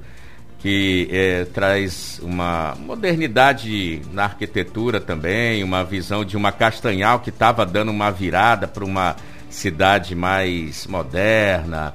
que 0.58 1.08
é, 1.10 1.44
traz 1.46 2.18
uma 2.22 2.74
modernidade 2.78 4.00
na 4.12 4.24
arquitetura 4.24 5.00
também, 5.00 5.62
uma 5.64 5.82
visão 5.84 6.24
de 6.24 6.36
uma 6.36 6.52
Castanhal 6.52 7.18
que 7.20 7.30
estava 7.30 7.66
dando 7.66 7.90
uma 7.90 8.10
virada 8.10 8.66
para 8.68 8.84
uma 8.84 9.16
cidade 9.50 10.14
mais 10.14 10.86
moderna. 10.86 11.92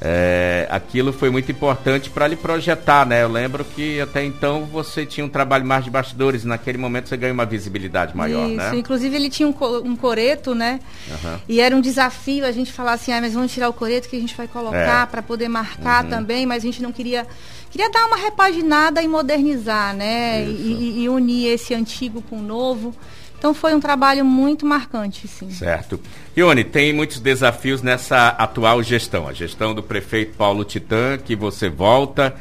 É, 0.00 0.66
aquilo 0.70 1.10
foi 1.12 1.30
muito 1.30 1.50
importante 1.50 2.10
para 2.10 2.26
lhe 2.28 2.36
projetar, 2.36 3.06
né? 3.06 3.22
Eu 3.22 3.28
lembro 3.30 3.64
que 3.64 3.98
até 4.00 4.22
então 4.24 4.64
você 4.66 5.06
tinha 5.06 5.24
um 5.24 5.28
trabalho 5.28 5.64
mais 5.64 5.84
de 5.84 5.90
bastidores, 5.90 6.44
e 6.44 6.46
naquele 6.46 6.76
momento 6.76 7.08
você 7.08 7.16
ganhou 7.16 7.32
uma 7.32 7.46
visibilidade 7.46 8.14
maior, 8.14 8.46
Isso, 8.46 8.56
né? 8.56 8.76
inclusive 8.76 9.16
ele 9.16 9.30
tinha 9.30 9.48
um, 9.48 9.52
co- 9.54 9.78
um 9.80 9.96
coreto, 9.96 10.54
né? 10.54 10.80
Aham. 11.10 11.40
E 11.48 11.60
era 11.60 11.74
um 11.74 11.80
desafio 11.80 12.44
a 12.44 12.52
gente 12.52 12.70
falar 12.72 12.92
assim, 12.92 13.10
ah, 13.12 13.20
mas 13.22 13.32
vamos 13.32 13.50
tirar 13.52 13.68
o 13.70 13.72
coreto 13.72 14.08
que 14.08 14.16
a 14.16 14.20
gente 14.20 14.36
vai 14.36 14.46
colocar 14.46 15.04
É. 15.04 15.06
para 15.06 15.22
poder 15.22 15.48
marcar 15.48 16.04
Uhum. 16.04 16.10
também, 16.10 16.44
mas 16.44 16.62
a 16.62 16.66
gente 16.66 16.82
não 16.82 16.92
queria 16.92 17.26
queria 17.70 17.90
dar 17.90 18.06
uma 18.06 18.16
repaginada 18.16 19.02
e 19.02 19.08
modernizar, 19.08 19.94
né? 19.94 20.44
E, 20.44 21.02
e 21.02 21.08
unir 21.08 21.48
esse 21.48 21.74
antigo 21.74 22.22
com 22.22 22.36
o 22.38 22.42
novo. 22.42 22.94
Então 23.38 23.52
foi 23.52 23.74
um 23.74 23.80
trabalho 23.80 24.24
muito 24.24 24.64
marcante, 24.66 25.28
sim. 25.28 25.50
Certo. 25.50 26.00
Ione, 26.36 26.64
tem 26.64 26.92
muitos 26.92 27.20
desafios 27.20 27.82
nessa 27.82 28.28
atual 28.28 28.82
gestão. 28.82 29.28
A 29.28 29.32
gestão 29.32 29.74
do 29.74 29.82
prefeito 29.82 30.36
Paulo 30.36 30.64
Titã, 30.64 31.18
que 31.18 31.36
você 31.36 31.68
volta 31.68 32.34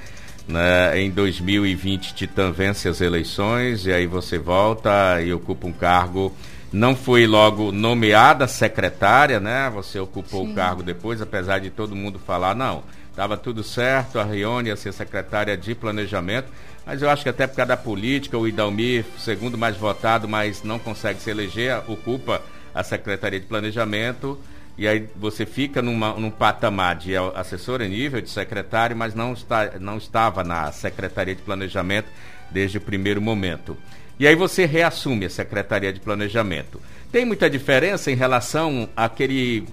né, 0.48 1.00
em 1.00 1.10
2020, 1.10 2.14
Titã 2.14 2.52
vence 2.52 2.88
as 2.88 3.02
eleições 3.02 3.86
e 3.86 3.92
aí 3.92 4.06
você 4.06 4.38
volta 4.38 5.22
e 5.22 5.34
ocupa 5.34 5.68
um 5.68 5.74
cargo. 5.74 6.32
Não 6.72 6.96
foi 6.96 7.26
logo 7.26 7.72
nomeada 7.72 8.48
secretária, 8.48 9.40
né? 9.40 9.72
Você 9.74 9.98
ocupou 9.98 10.46
Sim. 10.46 10.52
o 10.52 10.56
cargo 10.56 10.84
depois, 10.84 11.22
apesar 11.22 11.60
de 11.60 11.70
todo 11.70 11.96
mundo 11.96 12.20
falar, 12.20 12.54
não, 12.54 12.84
estava 13.16 13.38
tudo 13.38 13.64
certo, 13.64 14.20
a 14.20 14.26
Rione 14.26 14.68
ia 14.68 14.76
ser 14.76 14.92
secretária 14.92 15.56
de 15.56 15.74
planejamento, 15.74 16.50
mas 16.86 17.02
eu 17.02 17.10
acho 17.10 17.24
que 17.24 17.30
até 17.30 17.48
por 17.48 17.56
causa 17.56 17.70
da 17.70 17.78
política, 17.78 18.38
o 18.38 18.46
Idalmir, 18.46 19.06
segundo 19.18 19.58
mais 19.58 19.78
votado, 19.78 20.28
mas 20.28 20.64
não 20.64 20.78
consegue 20.78 21.22
se 21.22 21.30
eleger, 21.30 21.82
ocupa 21.88 22.42
a 22.74 22.84
Secretaria 22.84 23.40
de 23.40 23.46
Planejamento, 23.46 24.38
e 24.78 24.86
aí 24.86 25.08
você 25.16 25.46
fica 25.46 25.82
numa, 25.82 26.14
num 26.16 26.30
patamar 26.30 26.98
de 26.98 27.16
assessor 27.16 27.82
em 27.82 27.88
nível 27.88 28.20
de 28.20 28.30
secretário, 28.30 28.98
mas 28.98 29.16
não, 29.16 29.32
está, 29.32 29.80
não 29.80 29.98
estava 29.98 30.44
na 30.44 30.70
Secretaria 30.74 31.34
de 31.34 31.42
Planejamento 31.42 32.10
desde 32.52 32.80
o 32.80 32.82
primeiro 32.82 33.22
momento. 33.22 33.78
E 34.20 34.28
aí 34.28 34.36
você 34.36 34.66
reassume 34.66 35.26
a 35.26 35.30
Secretaria 35.30 35.94
de 35.94 36.02
Planejamento. 36.02 36.82
Tem 37.14 37.24
muita 37.24 37.50
diferença 37.50 38.12
em 38.12 38.16
relação 38.16 38.90
àquele 38.94 39.66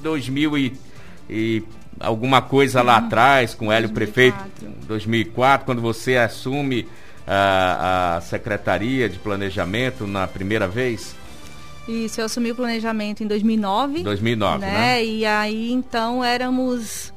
2000 0.00 0.58
e, 0.58 0.72
e 1.28 1.64
alguma 2.00 2.42
coisa 2.42 2.82
lá 2.82 2.98
uhum. 2.98 3.06
atrás 3.06 3.54
com 3.54 3.68
o 3.68 3.72
Hélio 3.72 3.88
2004. 3.88 4.50
Prefeito, 4.50 4.86
2004, 4.86 5.66
quando 5.66 5.80
você 5.80 6.16
assume 6.16 6.86
a, 7.26 8.16
a 8.16 8.20
Secretaria 8.20 9.08
de 9.08 9.18
Planejamento 9.18 10.06
na 10.06 10.26
primeira 10.26 10.68
vez? 10.68 11.14
Isso, 11.88 12.20
eu 12.20 12.26
assumi 12.26 12.50
o 12.50 12.54
planejamento 12.54 13.22
em 13.22 13.26
2009. 13.26 14.02
2009, 14.02 14.58
né? 14.58 14.72
né? 14.72 15.04
E 15.04 15.26
aí, 15.26 15.70
então, 15.70 16.24
éramos 16.24 17.12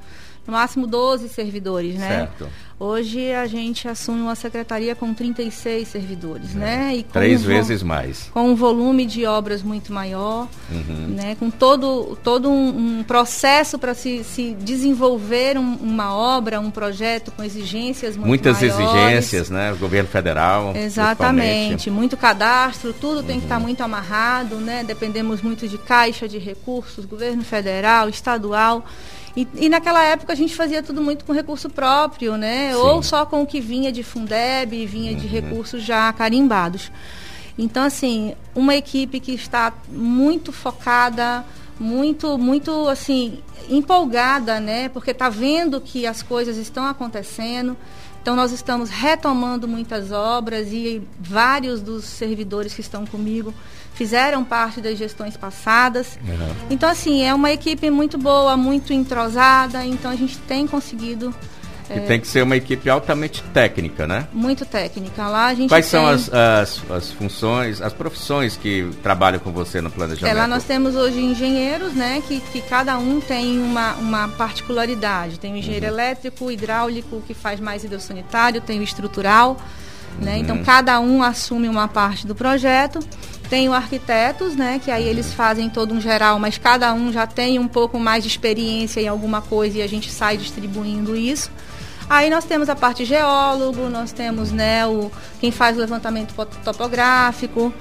no 0.46 0.54
máximo 0.54 0.86
12 0.86 1.30
servidores, 1.30 1.96
né? 1.96 2.08
Certo. 2.08 2.50
Hoje 2.80 3.34
a 3.34 3.48
gente 3.48 3.88
assume 3.88 4.22
uma 4.22 4.36
secretaria 4.36 4.94
com 4.94 5.12
36 5.12 5.88
servidores, 5.88 6.56
é. 6.56 6.60
né? 6.60 6.96
E 6.98 7.04
Três 7.04 7.44
um 7.44 7.48
vezes 7.48 7.82
mais. 7.82 8.30
Com 8.32 8.52
um 8.52 8.56
volume 8.56 9.04
de 9.04 9.26
obras 9.26 9.64
muito 9.64 9.92
maior, 9.92 10.48
uhum. 10.70 11.08
né? 11.08 11.36
Com 11.40 11.50
todo, 11.50 12.16
todo 12.24 12.48
um, 12.48 13.00
um 13.00 13.04
processo 13.04 13.80
para 13.80 13.96
se, 13.96 14.24
se 14.24 14.56
desenvolver 14.62 15.58
um, 15.58 15.74
uma 15.78 16.16
obra, 16.16 16.60
um 16.60 16.70
projeto 16.70 17.32
com 17.32 17.44
exigências 17.44 18.16
muito 18.16 18.28
Muitas 18.28 18.62
maiores. 18.62 18.80
exigências, 18.80 19.50
né? 19.50 19.74
O 19.74 19.78
governo 19.78 20.10
federal. 20.10 20.76
Exatamente. 20.76 21.90
Muito 21.90 22.16
cadastro, 22.16 22.94
tudo 22.94 23.22
uhum. 23.22 23.24
tem 23.24 23.40
que 23.40 23.46
estar 23.46 23.56
tá 23.56 23.60
uhum. 23.60 23.66
muito 23.66 23.82
amarrado, 23.82 24.58
né? 24.58 24.84
Dependemos 24.84 25.42
muito 25.42 25.68
de 25.68 25.80
caixa 25.80 26.28
de 26.28 26.38
recursos, 26.38 27.06
governo 27.06 27.44
federal, 27.44 28.08
estadual. 28.08 28.86
E, 29.38 29.48
e, 29.54 29.70
naquela 29.70 30.04
época 30.04 30.34
a 30.34 30.36
gente 30.36 30.56
fazia 30.56 30.82
tudo 30.82 31.00
muito 31.00 31.24
com 31.24 31.32
recurso 31.32 31.70
próprio, 31.70 32.36
né? 32.38 32.72
Sim. 32.72 32.78
Ou 32.80 33.04
só 33.04 33.24
com 33.24 33.44
o 33.44 33.46
que 33.46 33.62
vinha 33.62 33.92
de 33.92 34.02
Fundeb, 34.02 34.84
vinha 34.88 35.12
uhum. 35.12 35.18
de 35.20 35.28
recursos 35.28 35.84
já 35.84 36.12
carimbados. 36.12 36.92
Então, 37.56 37.84
assim, 37.84 38.34
uma 38.56 38.76
equipe 38.76 39.20
que 39.20 39.34
está 39.34 39.72
muito 39.90 40.52
focada, 40.52 41.46
muito, 41.80 42.36
muito, 42.36 42.88
assim, 42.88 43.38
empolgada, 43.70 44.60
né? 44.60 44.90
Porque 44.90 45.12
está 45.12 45.30
vendo 45.30 45.80
que 45.80 46.08
as 46.08 46.24
coisas 46.24 46.58
estão 46.58 46.88
acontecendo. 46.88 47.78
Então, 48.28 48.36
nós 48.36 48.52
estamos 48.52 48.90
retomando 48.90 49.70
muitas 49.70 50.12
obras 50.12 50.68
e 50.74 51.02
vários 51.18 51.80
dos 51.80 52.04
servidores 52.04 52.74
que 52.74 52.82
estão 52.82 53.06
comigo 53.06 53.54
fizeram 53.94 54.44
parte 54.44 54.82
das 54.82 54.98
gestões 54.98 55.38
passadas. 55.38 56.20
Uhum. 56.28 56.56
Então, 56.70 56.90
assim, 56.90 57.24
é 57.24 57.34
uma 57.34 57.54
equipe 57.54 57.90
muito 57.90 58.18
boa, 58.18 58.58
muito 58.58 58.92
entrosada, 58.92 59.86
então 59.86 60.12
a 60.12 60.16
gente 60.18 60.38
tem 60.40 60.68
conseguido. 60.68 61.34
E 61.90 61.94
é, 61.94 62.00
tem 62.02 62.20
que 62.20 62.28
ser 62.28 62.42
uma 62.42 62.56
equipe 62.56 62.90
altamente 62.90 63.42
técnica, 63.54 64.06
né? 64.06 64.28
Muito 64.34 64.66
técnica. 64.66 65.28
Lá 65.28 65.48
a 65.48 65.54
gente 65.54 65.70
Quais 65.70 65.90
tem... 65.90 66.00
são 66.00 66.08
as, 66.08 66.32
as, 66.34 66.82
as, 66.92 67.12
funções, 67.12 67.82
as 67.82 67.94
profissões 67.94 68.58
que 68.58 68.90
trabalham 69.02 69.40
com 69.40 69.52
você 69.52 69.80
no 69.80 69.90
planejamento? 69.90 70.36
É, 70.36 70.38
lá 70.38 70.48
nós 70.48 70.64
temos 70.64 70.96
hoje 70.96 71.20
engenheiros, 71.20 71.94
né? 71.94 72.22
Que, 72.28 72.40
que 72.40 72.62
cada 72.62 72.98
um 72.98 73.22
tem 73.22 73.60
uma, 73.60 73.94
uma 73.96 74.28
particularidade. 74.30 75.40
Tem 75.40 75.54
o 75.54 75.58
engenheiro 75.58 75.86
uhum. 75.86 75.94
elétrico, 75.94 76.52
hidráulico, 76.52 77.22
que 77.26 77.34
faz 77.34 77.60
mais 77.60 77.84
hidrossanitário, 77.84 78.60
tem 78.62 78.80
o 78.80 78.84
estrutural. 78.84 79.58
Né? 80.20 80.36
Uhum. 80.36 80.42
Então, 80.42 80.64
cada 80.64 81.00
um 81.00 81.24
assume 81.24 81.70
uma 81.70 81.88
parte 81.88 82.28
do 82.28 82.36
projeto. 82.36 83.00
Tem 83.50 83.70
o 83.70 83.74
arquitetos, 83.74 84.58
né, 84.58 84.78
que 84.84 84.92
aí 84.92 85.06
eles 85.06 85.34
fazem 85.34 85.70
todo 85.70 85.94
um 85.94 86.02
geral, 86.02 86.38
mas 86.38 86.58
cada 86.58 86.94
um 86.94 87.14
já 87.14 87.26
tem 87.26 87.58
um 87.58 87.68
pouco 87.68 87.98
mais 87.98 88.22
de 88.22 88.30
experiência 88.30 89.00
em 89.00 89.08
alguma 89.08 89.42
coisa 89.42 89.78
e 89.78 89.82
a 89.82 89.88
gente 89.88 90.12
sai 90.12 90.36
distribuindo 90.36 91.16
isso. 91.16 91.50
Aí 92.10 92.30
nós 92.30 92.46
temos 92.46 92.70
a 92.70 92.76
parte 92.76 93.04
geólogo, 93.04 93.90
nós 93.90 94.12
temos 94.12 94.52
né, 94.52 94.88
o, 94.88 95.12
quem 95.40 95.52
faz 95.52 95.76
o 95.76 95.80
levantamento 95.80 96.34
topográfico 96.64 97.74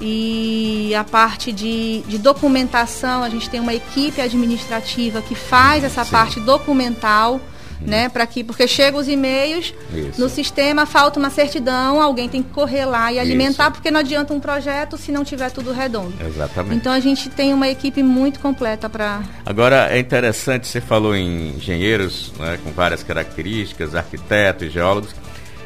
e 0.00 0.94
a 0.94 1.04
parte 1.04 1.52
de, 1.52 2.02
de 2.02 2.18
documentação, 2.18 3.22
a 3.22 3.28
gente 3.28 3.48
tem 3.48 3.60
uma 3.60 3.74
equipe 3.74 4.20
administrativa 4.20 5.20
que 5.22 5.34
faz 5.34 5.84
essa 5.84 6.04
Sim. 6.04 6.10
parte 6.10 6.40
documental 6.40 7.40
né? 7.80 8.08
Para 8.08 8.26
que 8.26 8.42
porque 8.44 8.66
chegam 8.66 9.00
os 9.00 9.08
e-mails 9.08 9.74
no 10.18 10.28
sistema, 10.28 10.86
falta 10.86 11.18
uma 11.18 11.30
certidão, 11.30 12.00
alguém 12.00 12.28
tem 12.28 12.42
que 12.42 12.50
correr 12.50 12.84
lá 12.84 13.12
e 13.12 13.18
alimentar, 13.18 13.64
Isso. 13.64 13.72
porque 13.72 13.90
não 13.90 14.00
adianta 14.00 14.32
um 14.32 14.40
projeto 14.40 14.96
se 14.96 15.12
não 15.12 15.24
tiver 15.24 15.50
tudo 15.50 15.72
redondo. 15.72 16.14
Exatamente. 16.24 16.76
Então 16.76 16.92
a 16.92 17.00
gente 17.00 17.28
tem 17.28 17.52
uma 17.52 17.68
equipe 17.68 18.02
muito 18.02 18.40
completa 18.40 18.88
para. 18.88 19.22
Agora 19.44 19.88
é 19.90 19.98
interessante 19.98 20.66
você 20.66 20.80
falou 20.80 21.14
em 21.14 21.56
engenheiros, 21.56 22.32
né, 22.38 22.58
com 22.62 22.70
várias 22.72 23.02
características, 23.02 23.94
arquitetos, 23.94 24.72
geólogos. 24.72 25.14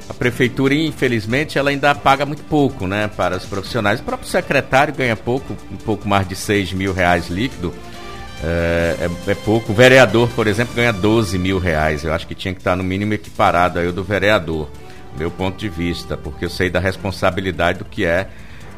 A 0.08 0.14
prefeitura, 0.14 0.74
infelizmente, 0.74 1.58
ela 1.58 1.68
ainda 1.68 1.94
paga 1.94 2.24
muito 2.24 2.42
pouco, 2.44 2.86
né, 2.86 3.10
para 3.14 3.36
os 3.36 3.44
profissionais. 3.44 4.00
O 4.00 4.02
próprio 4.02 4.28
secretário 4.28 4.94
ganha 4.94 5.14
pouco, 5.14 5.54
um 5.70 5.76
pouco 5.76 6.08
mais 6.08 6.26
de 6.26 6.34
6 6.34 6.72
mil 6.72 6.94
reais 6.94 7.28
líquido 7.28 7.74
é, 8.42 8.96
é, 9.00 9.30
é, 9.30 9.34
pouco. 9.34 9.72
O 9.72 9.74
vereador, 9.74 10.28
por 10.30 10.46
exemplo, 10.46 10.74
ganha 10.74 10.92
12 10.92 11.38
mil 11.38 11.58
reais. 11.58 12.04
Eu 12.04 12.12
acho 12.12 12.26
que 12.26 12.34
tinha 12.34 12.54
que 12.54 12.60
estar 12.60 12.76
no 12.76 12.84
mínimo 12.84 13.14
equiparado 13.14 13.78
aí 13.78 13.86
o 13.86 13.92
do 13.92 14.04
vereador, 14.04 14.70
meu 15.16 15.30
ponto 15.30 15.56
de 15.56 15.68
vista, 15.68 16.16
porque 16.16 16.44
eu 16.44 16.50
sei 16.50 16.70
da 16.70 16.78
responsabilidade 16.78 17.78
do 17.78 17.84
que 17.84 18.04
é 18.04 18.28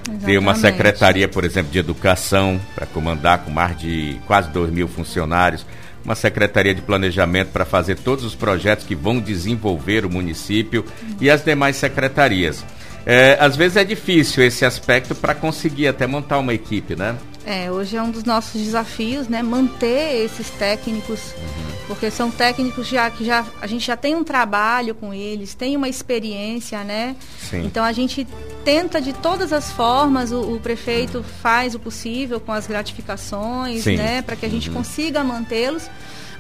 Exatamente. 0.02 0.24
ter 0.24 0.38
uma 0.38 0.54
secretaria, 0.54 1.28
por 1.28 1.44
exemplo, 1.44 1.70
de 1.70 1.78
educação 1.78 2.60
para 2.74 2.86
comandar 2.86 3.40
com 3.40 3.50
mais 3.50 3.78
de 3.78 4.18
quase 4.26 4.48
2 4.50 4.70
mil 4.70 4.88
funcionários, 4.88 5.66
uma 6.02 6.14
secretaria 6.14 6.74
de 6.74 6.80
planejamento 6.80 7.48
para 7.48 7.66
fazer 7.66 7.96
todos 7.96 8.24
os 8.24 8.34
projetos 8.34 8.86
que 8.86 8.94
vão 8.94 9.20
desenvolver 9.20 10.06
o 10.06 10.10
município 10.10 10.82
uhum. 11.02 11.16
e 11.20 11.30
as 11.30 11.44
demais 11.44 11.76
secretarias. 11.76 12.64
É, 13.06 13.36
às 13.40 13.56
vezes 13.56 13.76
é 13.76 13.84
difícil 13.84 14.44
esse 14.44 14.64
aspecto 14.64 15.14
para 15.14 15.34
conseguir 15.34 15.88
até 15.88 16.06
montar 16.06 16.38
uma 16.38 16.52
equipe, 16.52 16.94
né? 16.94 17.16
É, 17.44 17.70
hoje 17.70 17.96
é 17.96 18.02
um 18.02 18.10
dos 18.10 18.22
nossos 18.24 18.60
desafios, 18.60 19.26
né? 19.26 19.42
Manter 19.42 20.24
esses 20.24 20.50
técnicos, 20.50 21.32
uhum. 21.32 21.72
porque 21.88 22.10
são 22.10 22.30
técnicos 22.30 22.86
já 22.86 23.10
que 23.10 23.24
já 23.24 23.44
a 23.62 23.66
gente 23.66 23.86
já 23.86 23.96
tem 23.96 24.14
um 24.14 24.22
trabalho 24.22 24.94
com 24.94 25.12
eles, 25.14 25.54
tem 25.54 25.74
uma 25.76 25.88
experiência, 25.88 26.84
né? 26.84 27.16
Sim. 27.38 27.64
Então 27.64 27.82
a 27.82 27.92
gente 27.92 28.26
tenta 28.62 29.00
de 29.00 29.14
todas 29.14 29.52
as 29.54 29.72
formas, 29.72 30.32
o, 30.32 30.54
o 30.54 30.60
prefeito 30.60 31.24
faz 31.42 31.74
o 31.74 31.78
possível 31.78 32.38
com 32.38 32.52
as 32.52 32.66
gratificações, 32.66 33.84
Sim. 33.84 33.96
né? 33.96 34.20
Para 34.20 34.36
que 34.36 34.44
a 34.44 34.48
gente 34.48 34.68
uhum. 34.68 34.76
consiga 34.76 35.24
mantê-los 35.24 35.88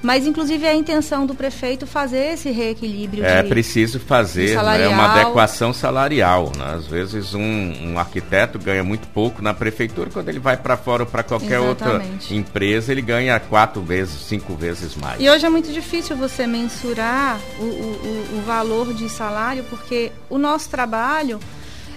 mas, 0.02 0.26
inclusive, 0.26 0.64
é 0.64 0.70
a 0.70 0.74
intenção 0.74 1.26
do 1.26 1.34
prefeito 1.34 1.86
fazer 1.86 2.32
esse 2.32 2.50
reequilíbrio. 2.50 3.24
É 3.24 3.42
de, 3.42 3.48
preciso 3.48 4.00
fazer 4.00 4.56
né, 4.56 4.88
uma 4.88 5.12
adequação 5.12 5.74
salarial. 5.74 6.52
Né? 6.56 6.74
Às 6.74 6.86
vezes, 6.86 7.34
um, 7.34 7.40
um, 7.40 7.98
arquiteto 7.98 8.58
ganha 8.58 8.82
muito 8.82 9.06
pouco 9.08 9.42
na 9.42 9.52
prefeitura, 9.52 10.08
quando 10.10 10.28
ele 10.30 10.38
vai 10.38 10.56
para 10.56 10.76
fora 10.76 11.02
ou 11.02 11.08
para 11.08 11.22
qualquer 11.22 11.60
Exatamente. 11.60 12.12
outra 12.12 12.34
empresa, 12.34 12.92
ele 12.92 13.02
ganha 13.02 13.38
quatro 13.38 13.82
vezes, 13.82 14.22
cinco 14.22 14.54
vezes 14.54 14.96
mais. 14.96 15.20
E 15.20 15.28
hoje 15.28 15.44
é 15.44 15.50
muito 15.50 15.70
difícil 15.70 16.16
você 16.16 16.46
mensurar 16.46 17.38
o, 17.58 17.64
o, 17.64 18.38
o 18.38 18.42
valor 18.46 18.94
de 18.94 19.08
salário, 19.08 19.64
porque 19.68 20.12
o 20.30 20.38
nosso 20.38 20.70
trabalho 20.70 21.38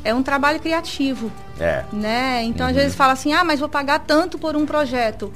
é 0.03 0.13
um 0.13 0.21
trabalho 0.21 0.59
criativo. 0.59 1.31
É. 1.57 1.83
Né? 1.93 2.43
Então, 2.43 2.65
uhum. 2.65 2.71
às 2.71 2.75
vezes 2.75 2.95
fala 2.95 3.13
assim, 3.13 3.31
ah, 3.31 3.43
mas 3.43 3.59
vou 3.59 3.69
pagar 3.69 3.99
tanto 3.99 4.37
por 4.37 4.55
um 4.55 4.65
projeto. 4.65 5.31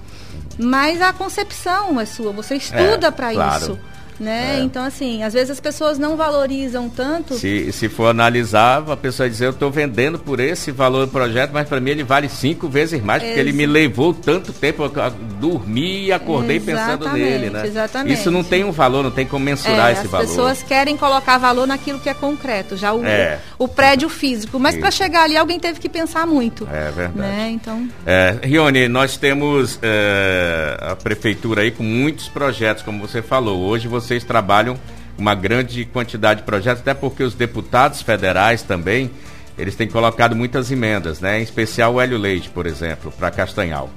Mas 0.57 1.01
a 1.01 1.13
concepção 1.13 1.99
é 1.99 2.05
sua, 2.05 2.31
você 2.31 2.55
estuda 2.55 3.07
é, 3.07 3.11
para 3.11 3.31
claro. 3.33 3.63
isso. 3.63 3.79
Né? 4.19 4.57
É. 4.57 4.63
Então, 4.63 4.83
assim, 4.83 5.23
às 5.23 5.33
vezes 5.33 5.51
as 5.51 5.59
pessoas 5.59 5.99
não 5.99 6.17
valorizam 6.17 6.89
tanto. 6.89 7.35
Se, 7.35 7.71
se 7.71 7.87
for 7.87 8.07
analisar, 8.07 8.83
a 8.89 8.97
pessoa 8.97 9.29
dizer, 9.29 9.45
eu 9.45 9.51
estou 9.51 9.69
vendendo 9.69 10.17
por 10.17 10.39
esse 10.39 10.71
valor 10.71 11.05
do 11.05 11.11
projeto, 11.11 11.51
mas 11.53 11.67
para 11.67 11.79
mim 11.79 11.91
ele 11.91 12.03
vale 12.03 12.29
cinco 12.29 12.67
vezes 12.67 13.01
mais, 13.03 13.21
porque 13.21 13.39
ele 13.39 13.51
me 13.51 13.65
levou 13.65 14.13
tanto 14.13 14.51
tempo, 14.51 14.83
eu 14.83 14.91
dormi 15.39 16.05
e 16.05 16.11
acordei 16.11 16.57
exatamente, 16.57 16.97
pensando 16.97 17.13
nele, 17.13 17.49
né? 17.49 17.67
Exatamente. 17.67 18.19
Isso 18.19 18.31
não 18.31 18.43
tem 18.43 18.63
um 18.63 18.71
valor, 18.71 19.03
não 19.03 19.11
tem 19.11 19.25
como 19.25 19.45
mensurar 19.45 19.89
é, 19.89 19.93
esse 19.93 20.01
as 20.01 20.07
valor. 20.07 20.23
As 20.23 20.29
pessoas 20.29 20.63
querem 20.63 20.97
colocar 20.97 21.37
valor 21.37 21.67
naquilo 21.67 21.99
que 21.99 22.09
é 22.09 22.13
concreto, 22.13 22.75
já 22.75 22.93
o, 22.93 23.05
é. 23.05 23.39
o 23.57 23.67
prédio 23.67 24.09
físico. 24.09 24.59
Mas 24.59 24.75
para 24.77 24.89
chegar 24.89 25.23
ali, 25.23 25.37
alguém 25.37 25.59
teve 25.59 25.79
que 25.79 25.89
pensar 25.89 26.25
muito. 26.25 26.67
É 26.71 26.91
verdade. 26.91 27.29
Né? 27.29 27.49
Então... 27.51 27.87
É, 28.05 28.37
Rione, 28.41 28.87
nós 28.87 29.17
temos 29.17 29.77
é, 29.81 30.77
a 30.81 30.95
prefeitura 30.95 31.61
aí 31.61 31.71
com 31.71 31.83
muitos 31.83 32.27
projetos, 32.27 32.83
como 32.83 33.05
você 33.05 33.21
falou. 33.21 33.61
Hoje 33.61 33.87
você 33.87 34.06
vocês 34.07 34.23
trabalham 34.23 34.79
uma 35.17 35.35
grande 35.35 35.83
quantidade 35.85 36.41
de 36.41 36.45
projetos, 36.45 36.81
até 36.81 36.93
porque 36.93 37.23
os 37.23 37.33
deputados 37.33 38.01
federais 38.01 38.61
também, 38.61 39.09
eles 39.57 39.75
têm 39.75 39.87
colocado 39.87 40.35
muitas 40.35 40.71
emendas, 40.71 41.19
né? 41.19 41.39
Em 41.39 41.43
especial 41.43 41.95
o 41.95 42.01
Hélio 42.01 42.17
Leite, 42.17 42.49
por 42.49 42.65
exemplo, 42.65 43.11
para 43.11 43.31
Castanhal. 43.31 43.89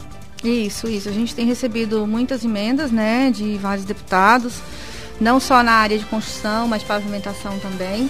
Isso, 0.43 0.89
isso. 0.89 1.09
A 1.09 1.13
gente 1.13 1.35
tem 1.35 1.47
recebido 1.47 2.07
muitas 2.07 2.45
emendas, 2.45 2.91
né, 2.91 3.31
de 3.31 3.59
vários 3.59 3.85
deputados. 3.85 4.61
não 5.21 5.39
só 5.39 5.63
na 5.63 5.73
área 5.73 5.99
de 5.99 6.07
construção, 6.07 6.67
mas 6.67 6.83
pavimentação 6.83 7.59
também. 7.59 8.09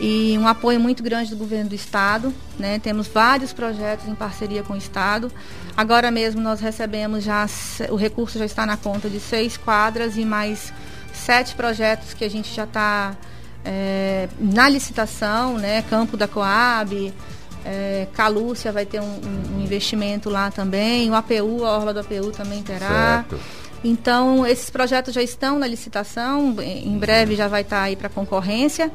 E 0.00 0.34
um 0.38 0.48
apoio 0.48 0.80
muito 0.80 1.02
grande 1.02 1.28
do 1.28 1.36
governo 1.36 1.68
do 1.68 1.74
estado, 1.74 2.32
né? 2.58 2.78
Temos 2.78 3.06
vários 3.06 3.52
projetos 3.52 4.08
em 4.08 4.14
parceria 4.14 4.62
com 4.62 4.72
o 4.72 4.76
estado. 4.76 5.30
Agora 5.76 6.10
mesmo 6.10 6.40
nós 6.40 6.58
recebemos 6.60 7.22
já 7.22 7.46
o 7.90 7.96
recurso 7.96 8.38
já 8.38 8.46
está 8.46 8.64
na 8.64 8.78
conta 8.78 9.10
de 9.10 9.20
seis 9.20 9.58
quadras 9.58 10.16
e 10.16 10.24
mais 10.24 10.72
sete 11.20 11.54
projetos 11.54 12.14
que 12.14 12.24
a 12.24 12.30
gente 12.30 12.52
já 12.52 12.64
está 12.64 13.14
é, 13.64 14.28
na 14.38 14.68
licitação, 14.68 15.58
né? 15.58 15.82
Campo 15.82 16.16
da 16.16 16.26
Coab, 16.26 17.12
é, 17.64 18.06
Calúcia 18.14 18.72
vai 18.72 18.86
ter 18.86 19.00
um, 19.00 19.20
um, 19.56 19.60
investimento 19.62 20.30
lá 20.30 20.50
também, 20.50 21.10
o 21.10 21.14
APU, 21.14 21.64
a 21.64 21.76
Orla 21.76 21.94
do 21.94 22.00
APU 22.00 22.30
também 22.30 22.62
terá. 22.62 23.24
Certo. 23.28 23.40
Então, 23.82 24.46
esses 24.46 24.68
projetos 24.68 25.14
já 25.14 25.22
estão 25.22 25.58
na 25.58 25.66
licitação, 25.66 26.54
em 26.60 26.98
breve 26.98 27.34
já 27.34 27.48
vai 27.48 27.62
estar 27.62 27.82
aí 27.82 27.96
para 27.96 28.08
concorrência. 28.08 28.90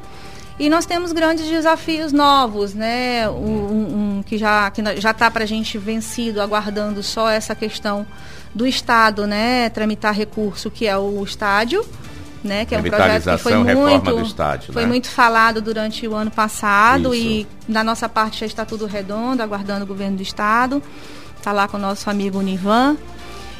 E 0.58 0.70
nós 0.70 0.86
temos 0.86 1.12
grandes 1.12 1.46
desafios 1.46 2.12
novos, 2.12 2.72
né? 2.72 3.28
Um, 3.28 4.18
um 4.18 4.22
que 4.24 4.38
já 4.38 4.70
que 4.70 4.82
já 4.98 5.10
está 5.10 5.30
para 5.30 5.44
a 5.44 5.46
gente 5.46 5.76
vencido, 5.76 6.40
aguardando 6.40 7.02
só 7.02 7.28
essa 7.28 7.54
questão 7.54 8.06
do 8.54 8.66
Estado, 8.66 9.26
né? 9.26 9.68
Tramitar 9.70 10.14
recurso, 10.14 10.70
que 10.70 10.86
é 10.86 10.96
o 10.96 11.22
estádio 11.22 11.84
né? 12.42 12.64
Que 12.64 12.74
é 12.74 12.78
um 12.78 12.82
projeto 12.82 13.30
que 13.30 13.38
foi 13.38 13.54
muito, 13.56 14.20
estádio, 14.20 14.72
foi 14.72 14.82
né? 14.82 14.88
muito 14.88 15.08
falado 15.08 15.60
durante 15.60 16.06
o 16.06 16.14
ano 16.14 16.30
passado 16.30 17.14
Isso. 17.14 17.24
e 17.24 17.46
na 17.68 17.82
nossa 17.82 18.08
parte 18.08 18.40
já 18.40 18.46
está 18.46 18.64
tudo 18.64 18.86
redondo, 18.86 19.42
aguardando 19.42 19.84
o 19.84 19.86
governo 19.86 20.16
do 20.16 20.22
estado. 20.22 20.82
Está 21.36 21.52
lá 21.52 21.68
com 21.68 21.76
o 21.76 21.80
nosso 21.80 22.10
amigo 22.10 22.38
Univan. 22.38 22.96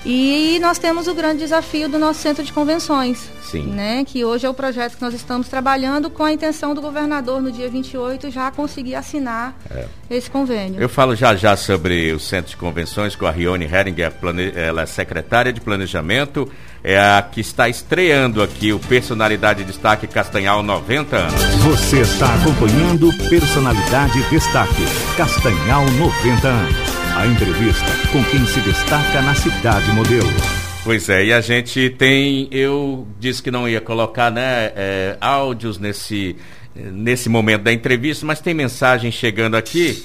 E 0.09 0.61
nós 0.61 0.79
temos 0.79 1.09
o 1.09 1.15
grande 1.15 1.41
desafio 1.41 1.89
do 1.89 1.99
nosso 1.99 2.21
centro 2.21 2.45
de 2.45 2.53
convenções. 2.53 3.29
Sim. 3.43 3.67
Né, 3.67 4.05
que 4.05 4.25
hoje 4.25 4.45
é 4.45 4.51
o 4.51 4.55
projeto 4.55 4.97
que 4.97 5.03
nós 5.03 5.15
estamos 5.15 5.49
trabalhando 5.49 6.11
com 6.11 6.25
a 6.25 6.33
intenção 6.33 6.75
do 6.75 6.81
governador, 6.81 7.41
no 7.41 7.51
dia 7.53 7.69
28, 7.69 8.29
já 8.31 8.51
conseguir 8.51 8.97
assinar 8.97 9.57
é. 9.71 9.87
esse 10.11 10.29
convênio. 10.29 10.81
Eu 10.81 10.89
falo 10.89 11.15
já 11.15 11.35
já 11.37 11.57
sobre 11.57 12.13
o 12.13 12.19
centro 12.19 12.51
de 12.51 12.57
convenções 12.57 13.15
com 13.15 13.25
a 13.25 13.31
Rione 13.31 13.65
Heringer, 13.65 14.13
ela 14.55 14.83
é 14.83 14.87
secretária 14.87 15.53
de 15.53 15.61
planejamento, 15.61 16.51
é 16.83 16.99
a 16.99 17.23
que 17.23 17.41
está 17.41 17.69
estreando 17.69 18.43
aqui 18.43 18.73
o 18.73 18.81
Personalidade 18.81 19.65
Destaque 19.65 20.07
Castanhal 20.09 20.63
90 20.63 21.17
anos. 21.17 21.55
Você 21.63 22.01
está 22.01 22.35
acompanhando 22.35 23.13
Personalidade 23.29 24.23
Destaque 24.29 24.85
Castanhal 25.17 25.85
90 25.85 26.49
anos. 26.49 26.86
A 27.17 27.27
entrevista 27.27 27.87
com 28.13 28.23
quem 28.25 28.45
se 28.45 28.61
destaca 28.61 29.23
na 29.23 29.35
cidade 29.35 29.91
modelo. 29.93 30.29
Pois 30.85 31.09
é, 31.09 31.25
e 31.25 31.33
a 31.33 31.41
gente 31.41 31.89
tem, 31.89 32.47
eu 32.51 33.09
disse 33.19 33.43
que 33.43 33.51
não 33.51 33.67
ia 33.67 33.81
colocar 33.81 34.31
né, 34.31 34.71
é, 34.77 35.17
áudios 35.19 35.79
nesse, 35.79 36.37
nesse 36.75 37.31
momento 37.31 37.63
da 37.63 37.73
entrevista, 37.73 38.27
mas 38.27 38.39
tem 38.39 38.53
mensagem 38.53 39.11
chegando 39.11 39.57
aqui 39.57 40.05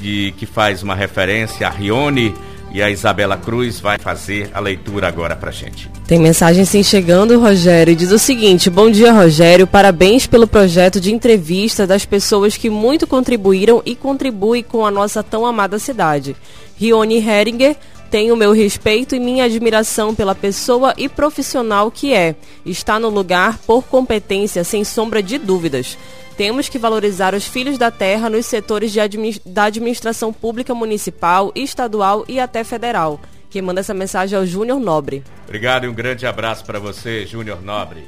de, 0.00 0.34
que 0.36 0.44
faz 0.44 0.82
uma 0.82 0.96
referência 0.96 1.64
a 1.64 1.70
Rione 1.70 2.34
e 2.72 2.82
a 2.82 2.90
Isabela 2.90 3.36
Cruz 3.36 3.80
vai 3.80 3.98
fazer 3.98 4.50
a 4.54 4.60
leitura 4.60 5.08
agora 5.08 5.36
pra 5.36 5.50
gente. 5.50 5.90
Tem 6.06 6.18
mensagem 6.18 6.64
sim 6.64 6.82
chegando, 6.82 7.38
Rogério, 7.38 7.92
e 7.92 7.96
diz 7.96 8.10
o 8.10 8.18
seguinte: 8.18 8.70
Bom 8.70 8.90
dia, 8.90 9.12
Rogério. 9.12 9.66
Parabéns 9.66 10.26
pelo 10.26 10.46
projeto 10.46 11.00
de 11.00 11.12
entrevista 11.12 11.86
das 11.86 12.04
pessoas 12.04 12.56
que 12.56 12.70
muito 12.70 13.06
contribuíram 13.06 13.82
e 13.84 13.94
contribuem 13.94 14.62
com 14.62 14.84
a 14.86 14.90
nossa 14.90 15.22
tão 15.22 15.46
amada 15.46 15.78
cidade. 15.78 16.34
Rione 16.76 17.18
Heringer 17.18 17.76
tem 18.10 18.30
o 18.30 18.36
meu 18.36 18.52
respeito 18.52 19.14
e 19.14 19.20
minha 19.20 19.44
admiração 19.44 20.14
pela 20.14 20.34
pessoa 20.34 20.92
e 20.98 21.08
profissional 21.08 21.90
que 21.90 22.12
é. 22.12 22.34
Está 22.64 23.00
no 23.00 23.08
lugar 23.08 23.58
por 23.66 23.84
competência, 23.84 24.62
sem 24.64 24.84
sombra 24.84 25.22
de 25.22 25.38
dúvidas. 25.38 25.96
Temos 26.36 26.68
que 26.68 26.78
valorizar 26.78 27.34
os 27.34 27.46
filhos 27.46 27.78
da 27.78 27.90
terra 27.90 28.30
nos 28.30 28.46
setores 28.46 28.96
admi 28.96 29.40
da 29.44 29.64
administração 29.64 30.32
pública 30.32 30.74
municipal, 30.74 31.52
estadual 31.54 32.24
e 32.28 32.40
até 32.40 32.64
federal. 32.64 33.20
Quem 33.50 33.60
manda 33.60 33.80
essa 33.80 33.92
mensagem 33.92 34.38
é 34.38 34.40
o 34.40 34.46
Júnior 34.46 34.80
Nobre. 34.80 35.22
Obrigado 35.44 35.84
e 35.84 35.88
um 35.88 35.94
grande 35.94 36.26
abraço 36.26 36.64
para 36.64 36.78
você, 36.78 37.26
Júnior 37.26 37.60
Nobre. 37.62 38.02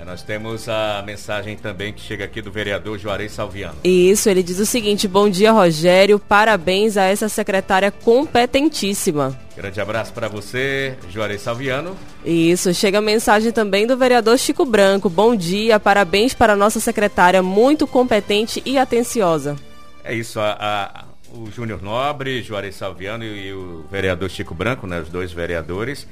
É, 0.00 0.04
nós 0.04 0.22
temos 0.22 0.68
a 0.68 1.02
mensagem 1.04 1.56
também 1.56 1.92
que 1.92 2.00
chega 2.00 2.24
aqui 2.24 2.40
do 2.40 2.52
vereador 2.52 2.98
Juarez 2.98 3.32
Salviano. 3.32 3.78
Isso, 3.82 4.30
ele 4.30 4.44
diz 4.44 4.60
o 4.60 4.66
seguinte: 4.66 5.08
Bom 5.08 5.28
dia, 5.28 5.50
Rogério. 5.50 6.20
Parabéns 6.20 6.96
a 6.96 7.04
essa 7.04 7.28
secretária 7.28 7.90
competentíssima. 7.90 9.36
Grande 9.56 9.80
abraço 9.80 10.12
para 10.12 10.28
você, 10.28 10.96
Juarez 11.10 11.42
Salviano. 11.42 11.96
Isso, 12.24 12.72
chega 12.72 12.98
a 12.98 13.02
mensagem 13.02 13.50
também 13.50 13.88
do 13.88 13.96
vereador 13.96 14.38
Chico 14.38 14.64
Branco. 14.64 15.08
Bom 15.10 15.34
dia, 15.34 15.80
parabéns 15.80 16.32
para 16.32 16.52
a 16.52 16.56
nossa 16.56 16.78
secretária, 16.78 17.42
muito 17.42 17.84
competente 17.84 18.62
e 18.64 18.78
atenciosa. 18.78 19.56
É 20.04 20.14
isso, 20.14 20.38
a, 20.38 20.52
a, 20.52 21.04
o 21.36 21.50
Júnior 21.50 21.82
Nobre, 21.82 22.40
Juarez 22.40 22.76
Salviano 22.76 23.24
e, 23.24 23.48
e 23.48 23.52
o 23.52 23.84
vereador 23.90 24.30
Chico 24.30 24.54
Branco, 24.54 24.86
né, 24.86 25.00
os 25.00 25.08
dois 25.08 25.32
vereadores 25.32 26.06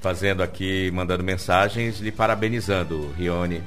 fazendo 0.00 0.42
aqui, 0.42 0.90
mandando 0.92 1.22
mensagens, 1.22 2.00
lhe 2.00 2.10
parabenizando, 2.10 3.12
Rione. 3.16 3.62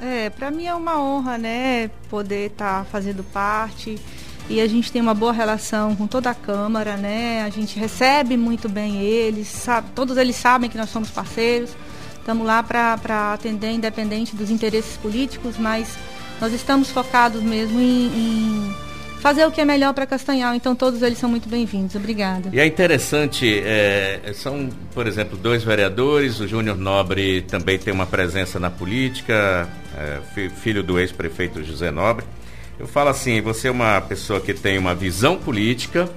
É, 0.00 0.30
para 0.30 0.50
mim 0.50 0.66
é 0.66 0.74
uma 0.74 1.00
honra, 1.00 1.36
né, 1.36 1.90
poder 2.08 2.50
estar 2.50 2.80
tá 2.80 2.84
fazendo 2.84 3.22
parte. 3.24 3.98
E 4.48 4.60
a 4.60 4.66
gente 4.66 4.90
tem 4.90 5.00
uma 5.00 5.14
boa 5.14 5.32
relação 5.32 5.94
com 5.94 6.06
toda 6.08 6.30
a 6.30 6.34
Câmara, 6.34 6.96
né? 6.96 7.42
A 7.42 7.50
gente 7.50 7.78
recebe 7.78 8.36
muito 8.36 8.68
bem 8.68 9.00
eles, 9.00 9.46
sabe, 9.46 9.90
todos 9.94 10.16
eles 10.16 10.34
sabem 10.34 10.68
que 10.68 10.76
nós 10.76 10.90
somos 10.90 11.08
parceiros. 11.08 11.70
Estamos 12.14 12.44
lá 12.44 12.60
para 12.60 13.32
atender 13.32 13.70
independente 13.70 14.34
dos 14.34 14.50
interesses 14.50 14.96
políticos, 14.96 15.56
mas 15.56 15.96
nós 16.40 16.52
estamos 16.52 16.90
focados 16.90 17.42
mesmo 17.42 17.78
em, 17.78 18.06
em 18.06 18.74
fazer 19.20 19.46
o 19.46 19.50
que 19.50 19.60
é 19.60 19.64
melhor 19.64 19.92
para 19.94 20.06
Castanhal. 20.06 20.54
Então 20.54 20.74
todos 20.74 21.02
eles 21.02 21.18
são 21.18 21.28
muito 21.30 21.48
bem-vindos. 21.48 21.94
Obrigada. 21.94 22.48
E 22.52 22.58
é 22.58 22.66
interessante, 22.66 23.62
é, 23.64 24.32
são, 24.34 24.70
por 24.94 25.06
exemplo, 25.06 25.36
dois 25.36 25.62
vereadores, 25.62 26.40
o 26.40 26.48
Júnior 26.48 26.76
Nobre 26.76 27.42
também 27.42 27.78
tem 27.78 27.92
uma 27.92 28.06
presença 28.06 28.58
na 28.58 28.70
política, 28.70 29.68
é, 29.96 30.48
filho 30.62 30.82
do 30.82 30.98
ex-prefeito 30.98 31.62
José 31.62 31.90
Nobre. 31.90 32.24
Eu 32.78 32.86
falo 32.86 33.10
assim, 33.10 33.42
você 33.42 33.68
é 33.68 33.70
uma 33.70 34.00
pessoa 34.00 34.40
que 34.40 34.54
tem 34.54 34.78
uma 34.78 34.94
visão 34.94 35.36
política, 35.36 36.08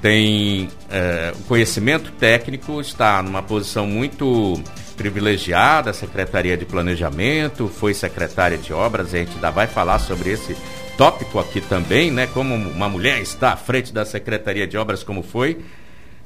tem 0.00 0.68
é, 0.88 1.32
conhecimento 1.48 2.12
técnico, 2.12 2.80
está 2.80 3.20
numa 3.20 3.42
posição 3.42 3.84
muito 3.84 4.62
privilegiada, 4.96 5.92
Secretaria 5.92 6.56
de 6.56 6.64
Planejamento, 6.64 7.66
foi 7.66 7.92
secretária 7.94 8.56
de 8.56 8.72
Obras, 8.72 9.12
a 9.12 9.18
gente 9.18 9.32
ainda 9.34 9.50
vai 9.50 9.66
falar 9.66 9.98
sobre 9.98 10.30
esse 10.30 10.56
tópico 10.96 11.38
aqui 11.38 11.60
também, 11.60 12.10
né? 12.10 12.26
Como 12.26 12.54
uma 12.54 12.88
mulher 12.88 13.20
está 13.20 13.52
à 13.52 13.56
frente 13.56 13.92
da 13.92 14.04
Secretaria 14.04 14.66
de 14.66 14.76
Obras, 14.76 15.02
como 15.02 15.22
foi. 15.22 15.58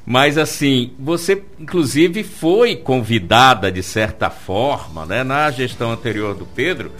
Mas 0.06 0.38
assim, 0.38 0.92
você 0.98 1.42
inclusive 1.60 2.24
foi 2.24 2.76
convidada 2.76 3.70
de 3.70 3.82
certa 3.82 4.30
forma, 4.30 5.04
né, 5.04 5.22
na 5.22 5.50
gestão 5.50 5.92
anterior 5.92 6.34
do 6.34 6.46
Pedro, 6.46 6.90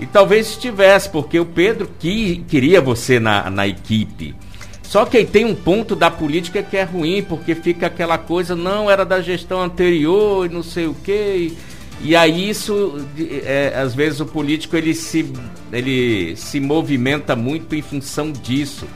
e 0.00 0.06
talvez 0.06 0.48
estivesse, 0.48 1.08
porque 1.08 1.38
o 1.38 1.46
Pedro 1.46 1.88
que, 2.00 2.44
queria 2.48 2.80
você 2.80 3.20
na, 3.20 3.48
na 3.48 3.66
equipe. 3.68 4.34
Só 4.82 5.04
que 5.04 5.18
aí 5.18 5.26
tem 5.26 5.44
um 5.44 5.54
ponto 5.54 5.94
da 5.94 6.10
política 6.10 6.62
que 6.62 6.76
é 6.76 6.82
ruim, 6.82 7.22
porque 7.22 7.54
fica 7.54 7.86
aquela 7.86 8.18
coisa, 8.18 8.56
não, 8.56 8.90
era 8.90 9.04
da 9.04 9.20
gestão 9.20 9.62
anterior 9.62 10.46
e 10.46 10.48
não 10.48 10.62
sei 10.62 10.86
o 10.86 10.94
quê. 11.04 11.50
E, 11.52 11.58
e 12.00 12.14
aí 12.14 12.48
isso, 12.48 13.04
é, 13.44 13.72
às 13.76 13.94
vezes 13.94 14.20
o 14.20 14.26
político 14.26 14.76
ele 14.76 14.94
se, 14.94 15.32
ele 15.72 16.36
se 16.36 16.60
movimenta 16.60 17.34
muito 17.34 17.74
em 17.74 17.82
função 17.82 18.30
disso. 18.30 18.86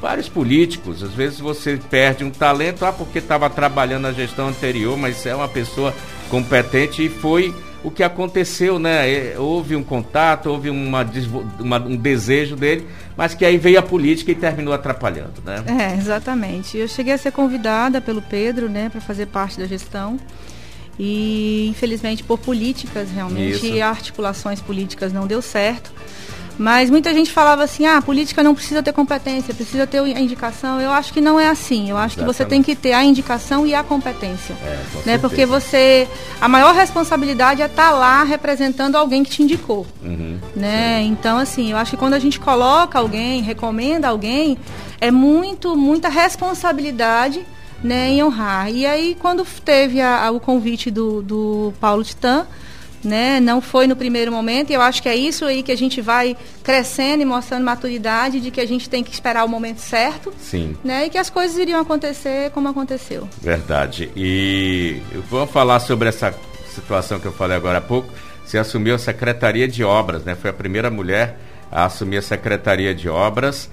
Vários 0.00 0.28
políticos, 0.28 1.02
às 1.02 1.12
vezes 1.12 1.40
você 1.40 1.78
perde 1.90 2.24
um 2.24 2.30
talento, 2.30 2.84
ah, 2.84 2.92
porque 2.92 3.18
estava 3.18 3.48
trabalhando 3.48 4.02
na 4.02 4.12
gestão 4.12 4.48
anterior, 4.48 4.98
mas 4.98 5.24
é 5.24 5.34
uma 5.34 5.48
pessoa 5.48 5.94
competente 6.28 7.04
e 7.04 7.08
foi 7.08 7.54
o 7.82 7.90
que 7.90 8.02
aconteceu, 8.02 8.78
né? 8.78 9.08
É, 9.10 9.38
houve 9.38 9.76
um 9.76 9.82
contato, 9.82 10.46
houve 10.46 10.70
uma, 10.70 11.06
uma, 11.60 11.78
um 11.78 11.96
desejo 11.96 12.56
dele, 12.56 12.86
mas 13.16 13.34
que 13.34 13.44
aí 13.44 13.58
veio 13.58 13.78
a 13.78 13.82
política 13.82 14.30
e 14.30 14.34
terminou 14.34 14.72
atrapalhando, 14.72 15.42
né? 15.44 15.62
É, 15.66 15.96
exatamente. 15.98 16.78
Eu 16.78 16.88
cheguei 16.88 17.12
a 17.12 17.18
ser 17.18 17.30
convidada 17.30 18.00
pelo 18.00 18.22
Pedro, 18.22 18.68
né, 18.68 18.88
para 18.88 19.02
fazer 19.02 19.26
parte 19.26 19.58
da 19.58 19.66
gestão. 19.66 20.18
E 20.98 21.66
infelizmente 21.70 22.22
por 22.22 22.38
políticas 22.38 23.10
realmente 23.10 23.66
Isso. 23.66 23.82
articulações 23.82 24.60
políticas 24.60 25.12
não 25.12 25.26
deu 25.26 25.42
certo. 25.42 25.92
Mas 26.58 26.88
muita 26.88 27.12
gente 27.12 27.32
falava 27.32 27.64
assim: 27.64 27.84
ah, 27.86 27.98
a 27.98 28.02
política 28.02 28.42
não 28.42 28.54
precisa 28.54 28.82
ter 28.82 28.92
competência, 28.92 29.52
precisa 29.52 29.86
ter 29.86 29.98
a 29.98 30.20
indicação. 30.20 30.80
Eu 30.80 30.92
acho 30.92 31.12
que 31.12 31.20
não 31.20 31.38
é 31.38 31.48
assim. 31.48 31.90
Eu 31.90 31.96
acho 31.96 32.14
Exatamente. 32.14 32.18
que 32.18 32.24
você 32.24 32.44
tem 32.44 32.62
que 32.62 32.76
ter 32.76 32.92
a 32.92 33.02
indicação 33.02 33.66
e 33.66 33.74
a 33.74 33.82
competência. 33.82 34.54
É, 34.64 34.78
né? 35.04 35.18
Porque 35.18 35.44
você. 35.44 36.08
A 36.40 36.48
maior 36.48 36.74
responsabilidade 36.74 37.60
é 37.60 37.66
estar 37.66 37.90
tá 37.90 37.96
lá 37.96 38.22
representando 38.22 38.96
alguém 38.96 39.24
que 39.24 39.30
te 39.30 39.42
indicou. 39.42 39.86
Uhum, 40.02 40.38
né? 40.54 41.02
Então, 41.02 41.38
assim, 41.38 41.72
eu 41.72 41.76
acho 41.76 41.92
que 41.92 41.96
quando 41.96 42.14
a 42.14 42.18
gente 42.18 42.38
coloca 42.38 42.98
alguém, 42.98 43.42
recomenda 43.42 44.08
alguém, 44.08 44.56
é 45.00 45.10
muito, 45.10 45.76
muita 45.76 46.08
responsabilidade 46.08 47.44
né, 47.82 48.08
em 48.08 48.22
honrar. 48.22 48.70
E 48.70 48.86
aí, 48.86 49.16
quando 49.20 49.44
teve 49.64 50.00
a, 50.00 50.26
a, 50.26 50.30
o 50.30 50.40
convite 50.40 50.90
do, 50.90 51.22
do 51.22 51.72
Paulo 51.80 52.02
Titã, 52.02 52.46
né? 53.04 53.38
Não 53.38 53.60
foi 53.60 53.86
no 53.86 53.94
primeiro 53.94 54.32
momento, 54.32 54.70
e 54.70 54.74
eu 54.74 54.80
acho 54.80 55.02
que 55.02 55.08
é 55.08 55.14
isso 55.14 55.44
aí 55.44 55.62
que 55.62 55.70
a 55.70 55.76
gente 55.76 56.00
vai 56.00 56.36
crescendo 56.62 57.22
e 57.22 57.24
mostrando 57.24 57.64
maturidade 57.64 58.40
de 58.40 58.50
que 58.50 58.60
a 58.60 58.66
gente 58.66 58.88
tem 58.88 59.04
que 59.04 59.12
esperar 59.12 59.44
o 59.44 59.48
momento 59.48 59.78
certo. 59.78 60.32
Sim. 60.38 60.76
Né? 60.82 61.06
E 61.06 61.10
que 61.10 61.18
as 61.18 61.30
coisas 61.30 61.56
iriam 61.58 61.80
acontecer 61.80 62.50
como 62.50 62.68
aconteceu. 62.68 63.28
Verdade. 63.40 64.10
E 64.16 65.02
vamos 65.30 65.50
falar 65.50 65.80
sobre 65.80 66.08
essa 66.08 66.34
situação 66.74 67.20
que 67.20 67.26
eu 67.26 67.32
falei 67.32 67.56
agora 67.56 67.78
há 67.78 67.82
pouco. 67.82 68.08
Você 68.44 68.58
assumiu 68.58 68.94
a 68.94 68.98
Secretaria 68.98 69.68
de 69.68 69.84
Obras, 69.84 70.24
né? 70.24 70.34
Foi 70.34 70.50
a 70.50 70.54
primeira 70.54 70.90
mulher 70.90 71.38
a 71.70 71.86
assumir 71.86 72.18
a 72.18 72.22
Secretaria 72.22 72.94
de 72.94 73.08
Obras 73.08 73.70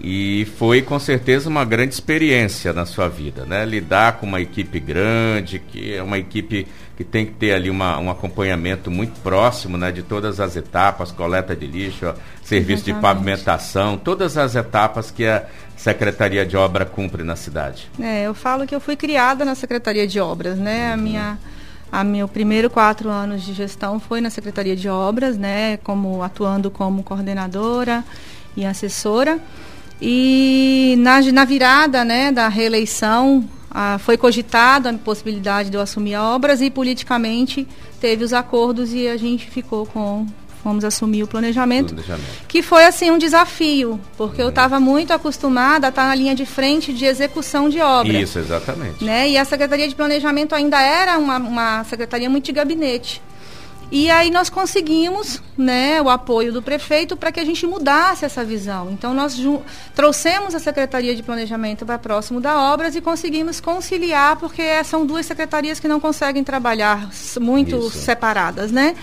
e 0.00 0.46
foi 0.56 0.82
com 0.82 0.98
certeza 0.98 1.48
uma 1.48 1.64
grande 1.64 1.94
experiência 1.94 2.72
na 2.72 2.86
sua 2.86 3.08
vida, 3.08 3.44
né? 3.44 3.64
Lidar 3.64 4.18
com 4.18 4.26
uma 4.26 4.40
equipe 4.40 4.78
grande, 4.78 5.58
que 5.58 5.94
é 5.94 6.02
uma 6.02 6.18
equipe 6.18 6.66
que 6.96 7.04
tem 7.04 7.26
que 7.26 7.32
ter 7.32 7.52
ali 7.52 7.68
uma, 7.68 7.98
um 7.98 8.10
acompanhamento 8.10 8.90
muito 8.90 9.20
próximo, 9.20 9.76
né? 9.76 9.90
De 9.90 10.02
todas 10.02 10.40
as 10.40 10.56
etapas, 10.56 11.10
coleta 11.10 11.54
de 11.54 11.66
lixo, 11.66 12.14
serviço 12.42 12.84
Exatamente. 12.84 12.96
de 12.96 13.02
pavimentação, 13.02 13.96
todas 13.96 14.36
as 14.36 14.54
etapas 14.54 15.10
que 15.10 15.26
a 15.26 15.44
Secretaria 15.76 16.44
de 16.44 16.56
Obra 16.56 16.84
cumpre 16.84 17.22
na 17.22 17.36
cidade. 17.36 17.88
É, 18.00 18.22
eu 18.22 18.34
falo 18.34 18.66
que 18.66 18.74
eu 18.74 18.80
fui 18.80 18.96
criada 18.96 19.44
na 19.44 19.54
Secretaria 19.54 20.06
de 20.06 20.20
Obras, 20.20 20.58
né? 20.58 20.88
Uhum. 20.88 20.94
A 20.94 20.96
minha 20.96 21.38
a 21.90 22.04
meu 22.04 22.28
primeiro 22.28 22.68
quatro 22.68 23.08
anos 23.08 23.42
de 23.42 23.54
gestão 23.54 23.98
foi 23.98 24.20
na 24.20 24.28
Secretaria 24.28 24.76
de 24.76 24.88
Obras, 24.88 25.38
né? 25.38 25.78
Como 25.78 26.22
atuando 26.22 26.70
como 26.70 27.02
coordenadora 27.02 28.04
e 28.56 28.64
assessora. 28.64 29.38
E 30.00 30.94
na, 30.98 31.20
na 31.20 31.44
virada 31.44 32.04
né, 32.04 32.30
da 32.30 32.48
reeleição, 32.48 33.48
ah, 33.70 33.98
foi 33.98 34.16
cogitada 34.16 34.90
a 34.90 34.94
possibilidade 34.94 35.70
de 35.70 35.76
eu 35.76 35.80
assumir 35.80 36.16
obras 36.16 36.60
e 36.60 36.70
politicamente 36.70 37.66
teve 38.00 38.24
os 38.24 38.32
acordos 38.32 38.92
e 38.92 39.08
a 39.08 39.16
gente 39.16 39.50
ficou 39.50 39.86
com 39.86 40.26
fomos 40.62 40.84
assumir 40.84 41.22
o 41.22 41.26
planejamento, 41.26 41.94
planejamento, 41.94 42.46
que 42.48 42.62
foi 42.62 42.84
assim 42.84 43.10
um 43.10 43.18
desafio, 43.18 43.98
porque 44.16 44.42
uhum. 44.42 44.48
eu 44.48 44.50
estava 44.50 44.80
muito 44.80 45.12
acostumada 45.12 45.86
a 45.86 45.90
estar 45.90 46.06
na 46.06 46.14
linha 46.14 46.34
de 46.34 46.44
frente 46.44 46.92
de 46.92 47.04
execução 47.04 47.68
de 47.68 47.80
obras. 47.80 48.22
Isso, 48.22 48.38
exatamente. 48.38 49.04
Né? 49.04 49.30
E 49.30 49.38
a 49.38 49.44
Secretaria 49.44 49.88
de 49.88 49.94
Planejamento 49.94 50.54
ainda 50.54 50.80
era 50.82 51.16
uma, 51.16 51.38
uma 51.38 51.84
secretaria 51.84 52.28
muito 52.28 52.46
de 52.46 52.52
gabinete. 52.52 53.22
E 53.90 54.10
aí 54.10 54.30
nós 54.30 54.50
conseguimos 54.50 55.40
né, 55.56 56.00
o 56.02 56.10
apoio 56.10 56.52
do 56.52 56.60
prefeito 56.60 57.16
para 57.16 57.32
que 57.32 57.40
a 57.40 57.44
gente 57.44 57.66
mudasse 57.66 58.24
essa 58.24 58.44
visão. 58.44 58.90
Então 58.92 59.14
nós 59.14 59.40
trouxemos 59.94 60.54
a 60.54 60.58
Secretaria 60.58 61.16
de 61.16 61.22
Planejamento 61.22 61.86
para 61.86 61.98
próximo 61.98 62.38
da 62.38 62.70
obras 62.72 62.94
e 62.94 63.00
conseguimos 63.00 63.60
conciliar, 63.60 64.36
porque 64.36 64.84
são 64.84 65.06
duas 65.06 65.24
secretarias 65.24 65.80
que 65.80 65.88
não 65.88 65.98
conseguem 65.98 66.44
trabalhar 66.44 67.08
muito 67.40 67.78
Isso. 67.78 67.98
separadas. 67.98 68.70
Né? 68.70 68.94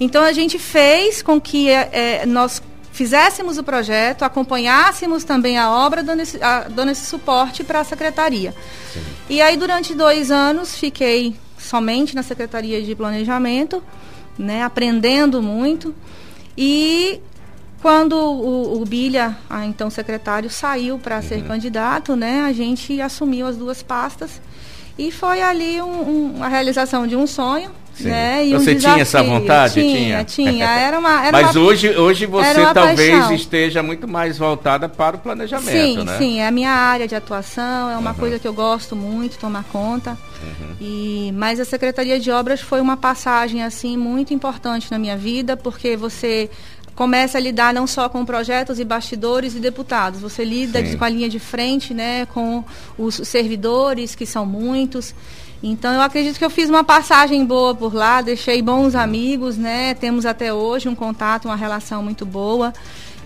Então 0.00 0.24
a 0.24 0.32
gente 0.32 0.58
fez 0.58 1.22
com 1.22 1.40
que 1.40 1.68
é, 1.70 2.26
nós 2.26 2.60
fizéssemos 2.90 3.56
o 3.56 3.62
projeto, 3.62 4.24
acompanhássemos 4.24 5.22
também 5.22 5.58
a 5.58 5.70
obra, 5.70 6.02
dando 6.02 6.20
esse, 6.20 6.42
a, 6.42 6.66
dando 6.68 6.90
esse 6.90 7.06
suporte 7.06 7.62
para 7.62 7.80
a 7.80 7.84
secretaria. 7.84 8.52
Sim. 8.92 9.00
E 9.28 9.40
aí 9.40 9.56
durante 9.56 9.94
dois 9.94 10.32
anos 10.32 10.76
fiquei 10.76 11.36
somente 11.56 12.14
na 12.16 12.22
Secretaria 12.22 12.82
de 12.82 12.94
Planejamento 12.94 13.82
né, 14.38 14.62
aprendendo 14.62 15.42
muito. 15.42 15.94
E 16.56 17.20
quando 17.82 18.14
o, 18.14 18.80
o 18.80 18.84
Bilha, 18.84 19.36
então 19.66 19.90
secretário, 19.90 20.48
saiu 20.48 20.98
para 20.98 21.16
uhum. 21.16 21.22
ser 21.22 21.44
candidato, 21.44 22.16
né, 22.16 22.40
a 22.40 22.52
gente 22.52 23.00
assumiu 23.00 23.46
as 23.46 23.56
duas 23.56 23.82
pastas. 23.82 24.40
E 24.98 25.10
foi 25.10 25.42
ali 25.42 25.82
um, 25.82 26.38
um, 26.38 26.42
a 26.42 26.48
realização 26.48 27.06
de 27.06 27.16
um 27.16 27.26
sonho. 27.26 27.70
Né? 28.00 28.46
E 28.46 28.52
você 28.52 28.74
um 28.74 28.78
tinha 28.78 28.98
essa 28.98 29.22
vontade? 29.22 29.74
Tinha, 29.74 30.24
tinha. 30.24 30.52
tinha. 30.52 30.64
Era 30.84 30.98
uma, 30.98 31.26
era 31.26 31.32
Mas 31.32 31.54
uma, 31.54 31.66
hoje, 31.66 31.96
hoje 31.96 32.26
você 32.26 32.66
talvez 32.72 33.18
paixão. 33.18 33.34
esteja 33.34 33.82
muito 33.82 34.08
mais 34.08 34.38
voltada 34.38 34.88
para 34.88 35.16
o 35.16 35.18
planejamento, 35.18 36.00
sim, 36.00 36.04
né? 36.04 36.18
Sim, 36.18 36.40
é 36.40 36.48
a 36.48 36.50
minha 36.50 36.70
área 36.70 37.06
de 37.06 37.14
atuação, 37.14 37.90
é 37.90 37.96
uma 37.96 38.10
uhum. 38.10 38.16
coisa 38.16 38.38
que 38.38 38.46
eu 38.46 38.52
gosto 38.52 38.96
muito, 38.96 39.38
tomar 39.38 39.64
conta. 39.64 40.18
Uhum. 40.42 40.74
E, 40.80 41.32
mas 41.36 41.60
a 41.60 41.64
Secretaria 41.64 42.18
de 42.18 42.30
Obras 42.30 42.60
foi 42.60 42.80
uma 42.80 42.96
passagem 42.96 43.62
assim 43.62 43.96
muito 43.96 44.34
importante 44.34 44.90
na 44.90 44.98
minha 44.98 45.16
vida, 45.16 45.56
porque 45.56 45.96
você 45.96 46.50
começa 46.94 47.38
a 47.38 47.40
lidar 47.40 47.74
não 47.74 47.86
só 47.86 48.08
com 48.08 48.24
projetos 48.24 48.78
e 48.78 48.84
bastidores 48.84 49.54
e 49.54 49.60
deputados, 49.60 50.20
você 50.20 50.44
lida 50.44 50.84
Sim. 50.84 50.96
com 50.96 51.04
a 51.04 51.08
linha 51.08 51.28
de 51.28 51.38
frente, 51.38 51.92
né, 51.92 52.26
com 52.26 52.64
os 52.96 53.16
servidores, 53.24 54.14
que 54.14 54.24
são 54.24 54.46
muitos. 54.46 55.14
Então 55.66 55.94
eu 55.94 56.02
acredito 56.02 56.36
que 56.38 56.44
eu 56.44 56.50
fiz 56.50 56.68
uma 56.68 56.84
passagem 56.84 57.42
boa 57.46 57.74
por 57.74 57.94
lá, 57.94 58.20
deixei 58.20 58.60
bons 58.60 58.94
amigos, 58.94 59.56
né? 59.56 59.94
Temos 59.94 60.26
até 60.26 60.52
hoje 60.52 60.90
um 60.90 60.94
contato, 60.94 61.46
uma 61.46 61.56
relação 61.56 62.02
muito 62.02 62.26
boa. 62.26 62.70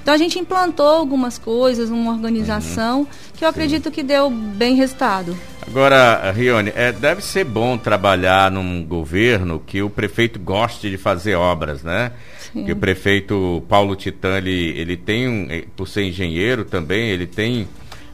Então 0.00 0.14
a 0.14 0.16
gente 0.16 0.38
implantou 0.38 0.86
algumas 0.86 1.36
coisas, 1.36 1.90
uma 1.90 2.12
organização 2.12 3.00
uhum. 3.00 3.06
que 3.36 3.44
eu 3.44 3.48
acredito 3.48 3.90
que 3.90 4.04
deu 4.04 4.30
bem 4.30 4.76
resultado. 4.76 5.36
Agora, 5.66 6.30
Rione, 6.30 6.72
é, 6.76 6.92
deve 6.92 7.22
ser 7.22 7.44
bom 7.44 7.76
trabalhar 7.76 8.52
num 8.52 8.84
governo 8.84 9.60
que 9.66 9.82
o 9.82 9.90
prefeito 9.90 10.38
goste 10.38 10.88
de 10.88 10.96
fazer 10.96 11.34
obras, 11.34 11.82
né? 11.82 12.12
Sim. 12.52 12.64
Que 12.64 12.70
o 12.70 12.76
prefeito 12.76 13.64
Paulo 13.68 13.96
Titã, 13.96 14.38
ele, 14.38 14.78
ele 14.78 14.96
tem, 14.96 15.28
um, 15.28 15.50
eh, 15.50 15.64
por 15.76 15.88
ser 15.88 16.04
engenheiro 16.04 16.64
também, 16.64 17.08
ele 17.08 17.26
tem 17.26 17.66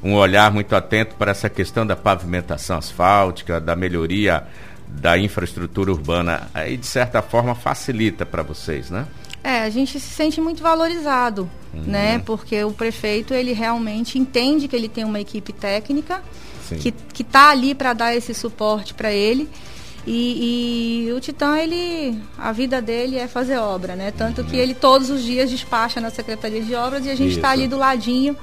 um 0.05 0.15
olhar 0.15 0.53
muito 0.53 0.77
atento 0.77 1.15
para 1.15 1.31
essa 1.31 1.49
questão 1.49 1.87
da 1.87 1.97
pavimentação 1.97 2.77
asfáltica, 2.77 3.59
da 3.59 3.75
melhoria 3.75 4.47
da 4.87 5.19
infraestrutura 5.19 5.91
urbana. 5.91 6.49
Aí, 6.53 6.77
de 6.77 6.87
certa 6.87 7.23
forma, 7.23 7.55
facilita 7.55 8.27
para 8.27 8.43
vocês, 8.43 8.91
né? 8.91 9.07
É, 9.43 9.63
a 9.63 9.71
gente 9.71 9.99
se 9.99 10.09
sente 10.09 10.41
muito 10.41 10.63
valorizado, 10.63 11.51
uhum. 11.73 11.83
né? 11.87 12.19
Porque 12.19 12.63
o 12.65 12.73
prefeito, 12.73 13.33
ele 13.33 13.53
realmente 13.53 14.19
entende 14.19 14.69
que 14.69 14.77
ele 14.77 14.89
tem 14.89 15.05
uma 15.05 15.21
equipe 15.21 15.53
técnica 15.53 16.23
Sim. 16.69 16.77
que 16.77 17.23
está 17.23 17.51
ali 17.51 17.75
para 17.75 17.93
dar 17.95 18.15
esse 18.15 18.35
suporte 18.35 18.95
para 18.95 19.11
ele. 19.11 19.49
E, 20.07 21.07
e, 21.09 21.13
o 21.13 21.21
Titã, 21.21 21.57
ele, 21.57 22.19
a 22.37 22.53
vida 22.53 22.81
dele 22.83 23.17
é 23.17 23.27
fazer 23.27 23.57
obra, 23.57 23.97
né? 23.97 24.11
Tanto 24.11 24.43
uhum. 24.43 24.47
que 24.47 24.57
ele 24.57 24.75
todos 24.75 25.09
os 25.09 25.23
dias 25.23 25.51
despacha 25.51 25.99
na 25.99 26.11
Secretaria 26.11 26.61
de 26.61 26.75
Obras 26.75 27.07
e 27.07 27.11
a 27.11 27.15
gente 27.15 27.37
está 27.37 27.51
ali 27.51 27.67
do 27.67 27.79
ladinho 27.79 28.37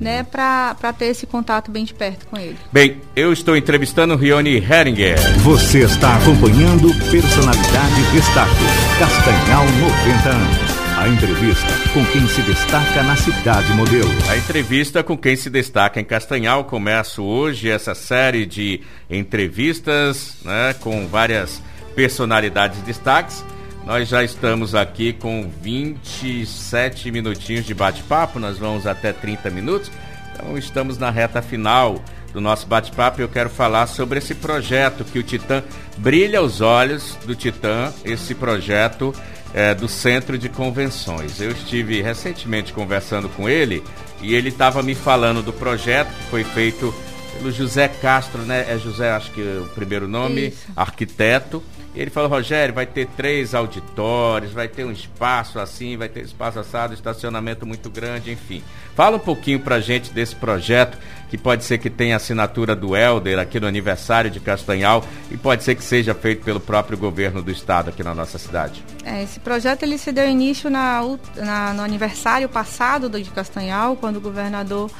né, 0.00 0.22
para 0.22 0.92
ter 0.98 1.06
esse 1.06 1.26
contato 1.26 1.70
bem 1.70 1.84
de 1.84 1.94
perto 1.94 2.26
com 2.26 2.36
ele. 2.36 2.56
Bem, 2.72 3.00
eu 3.14 3.32
estou 3.32 3.56
entrevistando 3.56 4.16
Rione 4.16 4.56
Heringer. 4.56 5.18
Você 5.40 5.80
está 5.80 6.16
acompanhando 6.16 6.88
Personalidade 7.10 8.02
Destaque, 8.12 8.64
Castanhal 8.98 9.64
90 9.64 10.28
anos. 10.28 10.84
A 10.96 11.08
entrevista 11.08 11.68
com 11.92 12.04
quem 12.06 12.26
se 12.28 12.40
destaca 12.42 13.02
na 13.02 13.16
cidade 13.16 13.72
modelo. 13.74 14.08
A 14.28 14.36
entrevista 14.36 15.02
com 15.02 15.18
quem 15.18 15.36
se 15.36 15.50
destaca 15.50 16.00
em 16.00 16.04
Castanhal. 16.04 16.64
Começo 16.64 17.22
hoje 17.22 17.68
essa 17.68 17.94
série 17.94 18.46
de 18.46 18.80
entrevistas 19.10 20.36
né, 20.44 20.74
com 20.80 21.06
várias 21.06 21.60
personalidades 21.94 22.80
destaques. 22.82 23.44
Nós 23.86 24.08
já 24.08 24.24
estamos 24.24 24.74
aqui 24.74 25.12
com 25.12 25.50
27 25.60 27.10
minutinhos 27.10 27.66
de 27.66 27.74
bate-papo, 27.74 28.38
nós 28.38 28.56
vamos 28.56 28.86
até 28.86 29.12
30 29.12 29.50
minutos. 29.50 29.92
Então 30.32 30.56
estamos 30.56 30.96
na 30.96 31.10
reta 31.10 31.42
final 31.42 32.02
do 32.32 32.40
nosso 32.40 32.66
bate-papo 32.66 33.20
e 33.20 33.22
eu 33.22 33.28
quero 33.28 33.50
falar 33.50 33.86
sobre 33.86 34.18
esse 34.18 34.34
projeto 34.34 35.04
que 35.04 35.18
o 35.18 35.22
Titã 35.22 35.62
brilha 35.98 36.40
os 36.40 36.62
olhos 36.62 37.16
do 37.26 37.34
Titã, 37.34 37.92
esse 38.06 38.34
projeto 38.34 39.14
é, 39.52 39.74
do 39.74 39.86
Centro 39.86 40.38
de 40.38 40.48
Convenções. 40.48 41.38
Eu 41.38 41.50
estive 41.50 42.00
recentemente 42.00 42.72
conversando 42.72 43.28
com 43.28 43.50
ele 43.50 43.84
e 44.22 44.34
ele 44.34 44.48
estava 44.48 44.82
me 44.82 44.94
falando 44.94 45.42
do 45.42 45.52
projeto 45.52 46.08
que 46.08 46.24
foi 46.30 46.42
feito 46.42 46.92
pelo 47.36 47.52
José 47.52 47.86
Castro, 47.88 48.40
né? 48.42 48.64
É 48.66 48.78
José, 48.78 49.10
acho 49.10 49.30
que 49.32 49.42
é 49.42 49.60
o 49.60 49.68
primeiro 49.74 50.08
nome, 50.08 50.48
Isso. 50.48 50.68
arquiteto 50.74 51.62
ele 51.94 52.10
falou, 52.10 52.28
Rogério, 52.28 52.74
vai 52.74 52.86
ter 52.86 53.06
três 53.06 53.54
auditórios, 53.54 54.52
vai 54.52 54.66
ter 54.66 54.84
um 54.84 54.90
espaço 54.90 55.60
assim, 55.60 55.96
vai 55.96 56.08
ter 56.08 56.24
espaço 56.24 56.58
assado, 56.58 56.92
estacionamento 56.92 57.64
muito 57.64 57.88
grande, 57.88 58.32
enfim. 58.32 58.62
Fala 58.96 59.16
um 59.16 59.20
pouquinho 59.20 59.60
pra 59.60 59.80
gente 59.80 60.12
desse 60.12 60.34
projeto, 60.34 60.98
que 61.30 61.38
pode 61.38 61.64
ser 61.64 61.78
que 61.78 61.88
tenha 61.88 62.16
assinatura 62.16 62.74
do 62.74 62.96
Helder 62.96 63.38
aqui 63.38 63.60
no 63.60 63.66
aniversário 63.66 64.30
de 64.30 64.40
Castanhal 64.40 65.04
e 65.30 65.36
pode 65.36 65.62
ser 65.62 65.74
que 65.74 65.84
seja 65.84 66.14
feito 66.14 66.44
pelo 66.44 66.60
próprio 66.60 66.98
governo 66.98 67.42
do 67.42 67.50
estado 67.50 67.90
aqui 67.90 68.02
na 68.02 68.14
nossa 68.14 68.38
cidade. 68.38 68.84
É, 69.04 69.22
esse 69.22 69.38
projeto 69.38 69.84
ele 69.84 69.98
se 69.98 70.10
deu 70.10 70.28
início 70.28 70.68
na, 70.68 71.00
na, 71.36 71.74
no 71.74 71.82
aniversário 71.82 72.48
passado 72.48 73.08
do 73.08 73.22
de 73.22 73.30
Castanhal, 73.30 73.96
quando 73.96 74.16
o 74.16 74.20
governador, 74.20 74.90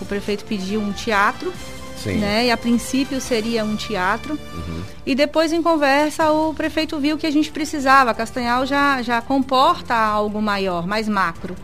o 0.00 0.04
prefeito 0.04 0.44
pediu 0.44 0.80
um 0.80 0.92
teatro 0.92 1.52
Sim. 1.96 2.18
Né? 2.18 2.46
E 2.46 2.50
a 2.50 2.56
princípio 2.56 3.20
seria 3.20 3.64
um 3.64 3.76
teatro. 3.76 4.34
Uhum. 4.34 4.82
E 5.04 5.14
depois, 5.14 5.52
em 5.52 5.62
conversa, 5.62 6.30
o 6.30 6.54
prefeito 6.54 6.98
viu 6.98 7.16
que 7.16 7.26
a 7.26 7.30
gente 7.30 7.50
precisava. 7.50 8.14
Castanhal 8.14 8.66
já, 8.66 9.02
já 9.02 9.20
comporta 9.20 9.94
algo 9.94 10.40
maior, 10.40 10.86
mais 10.86 11.08
macro. 11.08 11.56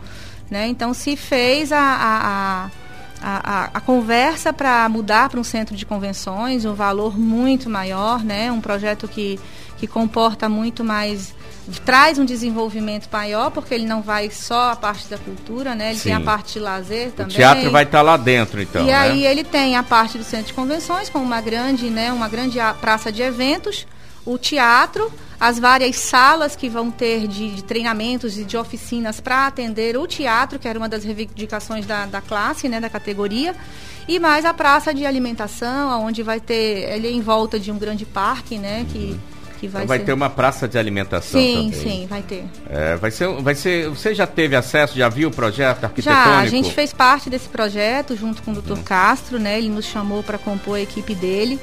Né? 0.49 0.67
Então 0.67 0.93
se 0.93 1.15
fez 1.15 1.71
a, 1.71 1.79
a, 1.79 2.69
a, 3.21 3.69
a 3.73 3.81
conversa 3.81 4.53
para 4.53 4.87
mudar 4.89 5.29
para 5.29 5.39
um 5.39 5.43
centro 5.43 5.75
de 5.75 5.85
convenções, 5.85 6.65
um 6.65 6.73
valor 6.73 7.17
muito 7.17 7.69
maior, 7.69 8.23
né? 8.23 8.51
um 8.51 8.61
projeto 8.61 9.07
que, 9.07 9.39
que 9.77 9.87
comporta 9.87 10.47
muito 10.47 10.83
mais 10.83 11.33
traz 11.85 12.19
um 12.19 12.25
desenvolvimento 12.25 13.07
maior, 13.11 13.49
porque 13.51 13.73
ele 13.73 13.85
não 13.85 14.01
vai 14.01 14.29
só 14.29 14.71
a 14.71 14.75
parte 14.75 15.07
da 15.07 15.17
cultura, 15.17 15.73
né? 15.73 15.91
Ele 15.91 15.99
Sim. 15.99 16.09
tem 16.09 16.13
a 16.13 16.21
parte 16.21 16.53
de 16.53 16.59
lazer 16.59 17.11
também. 17.11 17.31
O 17.31 17.35
teatro 17.35 17.71
vai 17.71 17.83
estar 17.83 17.99
tá 17.99 18.01
lá 18.01 18.17
dentro, 18.17 18.61
então. 18.61 18.83
E 18.83 18.87
né? 18.87 18.95
aí 18.95 19.25
ele 19.25 19.43
tem 19.43 19.75
a 19.75 19.83
parte 19.83 20.17
do 20.17 20.23
centro 20.23 20.47
de 20.47 20.53
convenções, 20.53 21.09
com 21.09 21.19
uma 21.19 21.39
grande, 21.39 21.89
né, 21.89 22.11
uma 22.11 22.27
grande 22.27 22.57
praça 22.81 23.11
de 23.11 23.21
eventos, 23.21 23.87
o 24.25 24.37
teatro, 24.37 25.11
as 25.39 25.59
várias 25.59 25.95
salas 25.97 26.55
que 26.55 26.69
vão 26.69 26.91
ter 26.91 27.27
de, 27.27 27.55
de 27.55 27.63
treinamentos 27.63 28.37
e 28.37 28.43
de 28.43 28.57
oficinas 28.57 29.19
para 29.19 29.47
atender 29.47 29.97
o 29.97 30.05
teatro, 30.05 30.59
que 30.59 30.67
era 30.67 30.77
uma 30.77 30.89
das 30.89 31.03
reivindicações 31.03 31.85
da, 31.85 32.05
da 32.05 32.21
classe, 32.21 32.67
né, 32.67 32.79
da 32.79 32.89
categoria, 32.89 33.55
e 34.07 34.19
mais 34.19 34.43
a 34.43 34.53
praça 34.53 34.93
de 34.93 35.05
alimentação, 35.05 36.05
onde 36.05 36.23
vai 36.23 36.39
ter, 36.39 36.89
ele 36.91 37.07
é 37.07 37.11
em 37.11 37.21
volta 37.21 37.57
de 37.57 37.71
um 37.71 37.77
grande 37.77 38.05
parque, 38.05 38.57
né, 38.57 38.85
que... 38.91 38.97
Uhum 38.97 39.32
que 39.63 39.67
vai, 39.69 39.85
vai 39.85 39.99
ser... 39.99 40.05
ter 40.05 40.13
uma 40.13 40.29
praça 40.29 40.67
de 40.67 40.77
alimentação 40.77 41.39
sim, 41.39 41.71
também. 41.71 41.73
Sim, 41.73 42.07
vai 42.09 42.21
ter. 42.21 42.43
É, 42.69 42.97
vai 42.97 43.09
ser, 43.09 43.29
vai 43.41 43.55
ser. 43.55 43.87
Você 43.87 44.13
já 44.13 44.27
teve 44.27 44.57
acesso, 44.57 44.97
já 44.97 45.07
viu 45.07 45.29
o 45.29 45.31
projeto 45.31 45.85
arquitetônico? 45.85 46.29
Já, 46.29 46.39
a 46.39 46.45
gente 46.45 46.71
fez 46.73 46.91
parte 46.91 47.29
desse 47.29 47.47
projeto 47.47 48.15
junto 48.17 48.43
com 48.43 48.51
o 48.51 48.61
Dr. 48.61 48.73
Hum. 48.73 48.83
Castro, 48.83 49.39
né? 49.39 49.57
Ele 49.57 49.69
nos 49.69 49.85
chamou 49.85 50.21
para 50.21 50.37
compor 50.37 50.75
a 50.75 50.81
equipe 50.81 51.15
dele 51.15 51.57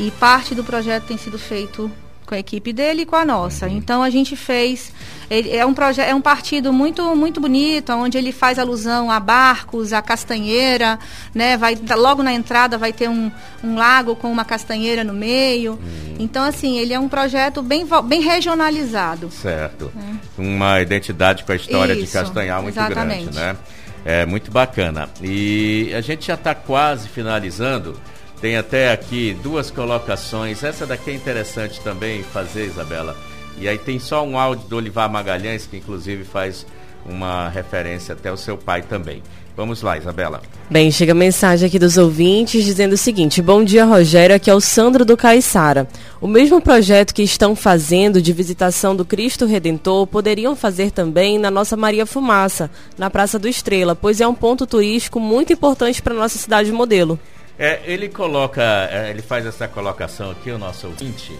e 0.00 0.10
parte 0.12 0.54
do 0.54 0.64
projeto 0.64 1.04
tem 1.04 1.18
sido 1.18 1.38
feito 1.38 1.90
com 2.32 2.34
a 2.34 2.38
equipe 2.38 2.72
dele 2.72 3.02
e 3.02 3.06
com 3.06 3.14
a 3.14 3.26
nossa. 3.26 3.66
Uhum. 3.66 3.76
Então 3.76 4.02
a 4.02 4.08
gente 4.08 4.34
fez 4.34 4.90
é 5.28 5.64
um 5.64 5.74
projeto, 5.74 6.08
é 6.08 6.14
um 6.14 6.20
partido 6.20 6.72
muito 6.72 7.14
muito 7.14 7.40
bonito, 7.40 7.92
onde 7.92 8.16
ele 8.16 8.32
faz 8.32 8.58
alusão 8.58 9.10
a 9.10 9.20
barcos, 9.20 9.92
a 9.92 10.00
castanheira, 10.00 10.98
né? 11.34 11.58
Vai 11.58 11.78
logo 11.94 12.22
na 12.22 12.32
entrada 12.32 12.78
vai 12.78 12.92
ter 12.92 13.08
um, 13.08 13.30
um 13.62 13.76
lago 13.76 14.16
com 14.16 14.32
uma 14.32 14.44
castanheira 14.46 15.04
no 15.04 15.12
meio. 15.12 15.72
Uhum. 15.72 16.16
Então 16.18 16.42
assim 16.42 16.78
ele 16.78 16.94
é 16.94 16.98
um 16.98 17.08
projeto 17.08 17.62
bem 17.62 17.86
bem 18.06 18.22
regionalizado. 18.22 19.30
Certo. 19.30 19.92
É. 19.94 20.40
Uma 20.40 20.80
identidade 20.80 21.44
com 21.44 21.52
a 21.52 21.56
história 21.56 21.92
Isso, 21.92 22.06
de 22.06 22.12
Castanhal 22.12 22.62
muito 22.62 22.78
exatamente. 22.78 23.24
grande, 23.24 23.38
né? 23.38 23.56
É 24.04 24.26
muito 24.26 24.50
bacana. 24.50 25.08
E 25.22 25.92
a 25.94 26.00
gente 26.00 26.26
já 26.26 26.34
está 26.34 26.54
quase 26.54 27.08
finalizando. 27.08 28.00
Tem 28.42 28.56
até 28.56 28.90
aqui 28.90 29.38
duas 29.40 29.70
colocações. 29.70 30.64
Essa 30.64 30.84
daqui 30.84 31.12
é 31.12 31.14
interessante 31.14 31.80
também 31.80 32.24
fazer, 32.24 32.66
Isabela. 32.66 33.16
E 33.56 33.68
aí 33.68 33.78
tem 33.78 34.00
só 34.00 34.26
um 34.26 34.36
áudio 34.36 34.66
do 34.68 34.76
Olivar 34.76 35.08
Magalhães, 35.08 35.64
que 35.64 35.76
inclusive 35.76 36.24
faz 36.24 36.66
uma 37.06 37.48
referência 37.48 38.14
até 38.14 38.30
ao 38.30 38.36
seu 38.36 38.58
pai 38.58 38.82
também. 38.82 39.22
Vamos 39.56 39.80
lá, 39.80 39.96
Isabela. 39.96 40.42
Bem, 40.68 40.90
chega 40.90 41.14
mensagem 41.14 41.68
aqui 41.68 41.78
dos 41.78 41.96
ouvintes 41.96 42.64
dizendo 42.64 42.94
o 42.94 42.96
seguinte: 42.96 43.40
Bom 43.40 43.62
dia, 43.62 43.84
Rogério. 43.84 44.34
Aqui 44.34 44.50
é 44.50 44.54
o 44.54 44.60
Sandro 44.60 45.04
do 45.04 45.16
Caiçara. 45.16 45.86
O 46.20 46.26
mesmo 46.26 46.60
projeto 46.60 47.14
que 47.14 47.22
estão 47.22 47.54
fazendo 47.54 48.20
de 48.20 48.32
visitação 48.32 48.96
do 48.96 49.04
Cristo 49.04 49.46
Redentor 49.46 50.04
poderiam 50.04 50.56
fazer 50.56 50.90
também 50.90 51.38
na 51.38 51.50
nossa 51.50 51.76
Maria 51.76 52.06
Fumaça, 52.06 52.68
na 52.98 53.08
Praça 53.08 53.38
do 53.38 53.46
Estrela, 53.46 53.94
pois 53.94 54.20
é 54.20 54.26
um 54.26 54.34
ponto 54.34 54.66
turístico 54.66 55.20
muito 55.20 55.52
importante 55.52 56.02
para 56.02 56.12
nossa 56.12 56.38
cidade 56.38 56.72
modelo. 56.72 57.20
É, 57.62 57.80
ele 57.84 58.08
coloca, 58.08 58.60
é, 58.90 59.10
ele 59.10 59.22
faz 59.22 59.46
essa 59.46 59.68
colocação 59.68 60.32
aqui, 60.32 60.50
o 60.50 60.58
nosso 60.58 60.88
ouvinte. 60.88 61.32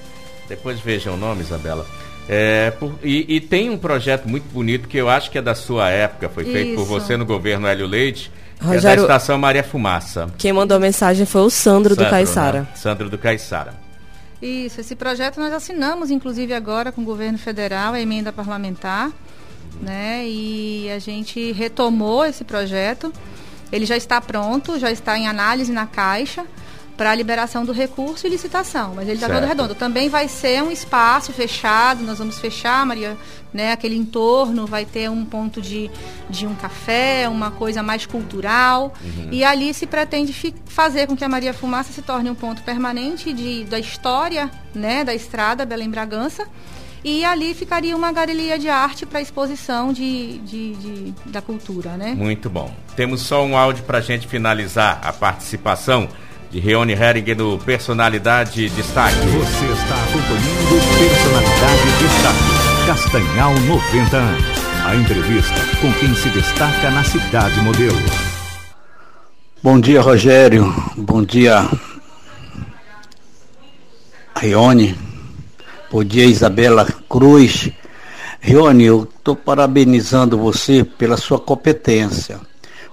Depois 0.48 0.78
vejam 0.78 1.14
o 1.14 1.16
nome, 1.16 1.40
Isabela. 1.40 1.84
É, 2.28 2.70
por, 2.70 2.94
e, 3.02 3.26
e, 3.36 3.40
tem 3.40 3.68
um 3.68 3.76
projeto 3.76 4.28
muito 4.28 4.44
bonito 4.44 4.86
que 4.86 4.96
eu 4.96 5.08
acho 5.08 5.28
que 5.32 5.38
é 5.38 5.42
da 5.42 5.56
sua 5.56 5.90
época, 5.90 6.28
foi 6.28 6.44
Isso. 6.44 6.52
feito 6.52 6.76
por 6.76 6.84
você 6.84 7.16
no 7.16 7.26
governo 7.26 7.66
Hélio 7.66 7.88
Leite. 7.88 8.30
Rogério, 8.60 8.86
é 8.86 8.96
da 8.96 9.02
estação 9.02 9.36
Maria 9.36 9.64
Fumaça. 9.64 10.28
Quem 10.38 10.52
mandou 10.52 10.76
a 10.76 10.80
mensagem 10.80 11.26
foi 11.26 11.40
o 11.40 11.50
Sandro, 11.50 11.96
Sandro 11.96 12.04
do 12.04 12.08
Caiçara. 12.08 12.60
Né? 12.60 12.68
Sandro 12.76 13.10
do 13.10 13.18
Caiçara. 13.18 13.74
Isso, 14.40 14.80
esse 14.80 14.94
projeto 14.94 15.40
nós 15.40 15.52
assinamos, 15.52 16.08
inclusive 16.08 16.54
agora 16.54 16.92
com 16.92 17.00
o 17.00 17.04
governo 17.04 17.36
federal, 17.36 17.94
a 17.94 18.00
emenda 18.00 18.32
parlamentar, 18.32 19.10
né? 19.80 20.24
E 20.24 20.88
a 20.88 21.00
gente 21.00 21.50
retomou 21.50 22.24
esse 22.24 22.44
projeto. 22.44 23.12
Ele 23.72 23.86
já 23.86 23.96
está 23.96 24.20
pronto, 24.20 24.78
já 24.78 24.90
está 24.90 25.18
em 25.18 25.26
análise 25.26 25.72
na 25.72 25.86
Caixa 25.86 26.44
para 26.96 27.10
a 27.10 27.14
liberação 27.14 27.64
do 27.64 27.72
recurso 27.72 28.26
e 28.26 28.30
licitação, 28.30 28.94
mas 28.94 29.08
ele 29.08 29.14
está 29.14 29.28
todo 29.28 29.46
redondo. 29.46 29.74
Também 29.74 30.08
vai 30.08 30.28
ser 30.28 30.62
um 30.62 30.70
espaço 30.70 31.32
fechado, 31.32 32.04
nós 32.04 32.18
vamos 32.18 32.38
fechar, 32.38 32.84
Maria, 32.84 33.16
né, 33.52 33.72
aquele 33.72 33.96
entorno, 33.96 34.66
vai 34.66 34.84
ter 34.84 35.10
um 35.10 35.24
ponto 35.24 35.60
de, 35.60 35.90
de 36.28 36.46
um 36.46 36.54
café, 36.54 37.28
uma 37.28 37.50
coisa 37.50 37.82
mais 37.82 38.06
cultural, 38.06 38.92
uhum. 39.02 39.28
e 39.32 39.42
ali 39.42 39.72
se 39.72 39.86
pretende 39.86 40.54
fazer 40.66 41.06
com 41.06 41.16
que 41.16 41.24
a 41.24 41.28
Maria 41.28 41.54
Fumaça 41.54 41.92
se 41.92 42.02
torne 42.02 42.30
um 42.30 42.34
ponto 42.34 42.62
permanente 42.62 43.32
de, 43.32 43.64
da 43.64 43.78
história 43.78 44.50
né, 44.74 45.02
da 45.02 45.14
estrada 45.14 45.64
Belém-Bragança, 45.64 46.46
e 47.04 47.24
ali 47.24 47.52
ficaria 47.54 47.96
uma 47.96 48.12
galeria 48.12 48.58
de 48.58 48.68
arte 48.68 49.04
para 49.04 49.20
exposição 49.20 49.92
de, 49.92 50.38
de, 50.38 50.74
de, 50.74 51.14
da 51.26 51.42
cultura, 51.42 51.96
né? 51.96 52.14
Muito 52.14 52.48
bom. 52.48 52.72
Temos 52.94 53.22
só 53.22 53.44
um 53.44 53.56
áudio 53.56 53.82
para 53.84 53.98
a 53.98 54.00
gente 54.00 54.26
finalizar 54.28 55.00
a 55.02 55.12
participação 55.12 56.08
de 56.50 56.60
Reone 56.60 56.92
Hering 56.92 57.34
do 57.34 57.58
Personalidade 57.64 58.68
Destaque. 58.70 59.16
Você 59.16 59.64
está 59.64 59.94
acompanhando 60.04 60.98
Personalidade 60.98 61.98
Destaque. 61.98 62.86
Castanhal 62.86 63.54
90 63.54 64.16
anos. 64.16 64.62
A 64.84 64.94
entrevista 64.94 65.54
com 65.80 65.92
quem 65.94 66.14
se 66.14 66.28
destaca 66.30 66.90
na 66.90 67.02
cidade 67.02 67.60
modelo. 67.60 67.96
Bom 69.62 69.80
dia, 69.80 70.00
Rogério. 70.00 70.74
Bom 70.96 71.22
dia, 71.22 71.68
Rione. 74.36 75.11
Bom 75.92 76.02
dia, 76.02 76.24
Isabela 76.24 76.86
Cruz. 77.06 77.70
Rione, 78.40 78.84
eu 78.84 79.02
estou 79.02 79.36
parabenizando 79.36 80.38
você 80.38 80.82
pela 80.82 81.18
sua 81.18 81.38
competência, 81.38 82.40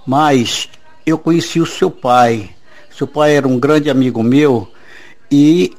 mas 0.05 0.67
eu 1.05 1.17
conheci 1.17 1.61
o 1.61 1.65
seu 1.65 1.89
pai. 1.89 2.49
Seu 2.91 3.07
pai 3.07 3.37
era 3.37 3.47
um 3.47 3.57
grande 3.57 3.89
amigo 3.89 4.21
meu 4.21 4.69
e 5.31 5.73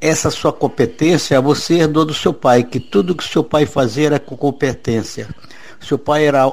essa 0.00 0.30
sua 0.30 0.50
competência 0.50 1.38
você 1.42 1.80
herdou 1.80 2.06
do 2.06 2.14
seu 2.14 2.32
pai, 2.32 2.64
que 2.64 2.80
tudo 2.80 3.14
que 3.14 3.22
seu 3.22 3.44
pai 3.44 3.66
fazia 3.66 4.06
era 4.06 4.18
com 4.18 4.34
competência. 4.34 5.28
Seu 5.78 5.98
pai 5.98 6.24
era 6.24 6.50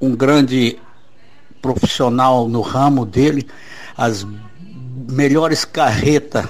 um 0.00 0.16
grande 0.16 0.78
profissional 1.60 2.48
no 2.48 2.62
ramo 2.62 3.04
dele, 3.04 3.46
as 3.94 4.26
melhores 5.06 5.66
carretas 5.66 6.46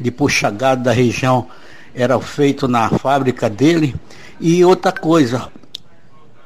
de 0.00 0.10
puxa 0.10 0.50
gado 0.50 0.82
da 0.82 0.90
região 0.90 1.46
era 1.94 2.18
feito 2.20 2.66
na 2.66 2.88
fábrica 2.90 3.48
dele. 3.48 3.94
E 4.40 4.64
outra 4.64 4.92
coisa, 4.92 5.50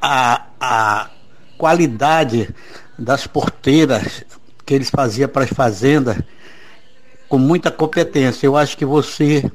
a, 0.01 0.47
a 0.61 1.11
qualidade 1.57 2.55
das 2.99 3.27
porteiras 3.27 4.25
que 4.65 4.75
eles 4.75 4.91
faziam 4.91 5.29
para 5.29 5.45
as 5.45 5.51
fazendas, 5.51 6.17
com 7.29 7.39
muita 7.39 7.71
competência. 7.71 8.47
Eu 8.47 8.57
acho 8.57 8.77
que 8.77 8.85
você 8.85 9.51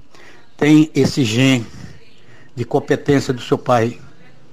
tem 0.57 0.89
esse 0.95 1.23
gen 1.23 1.65
de 2.55 2.63
competência 2.63 3.33
do 3.33 3.41
seu 3.41 3.57
pai. 3.57 3.99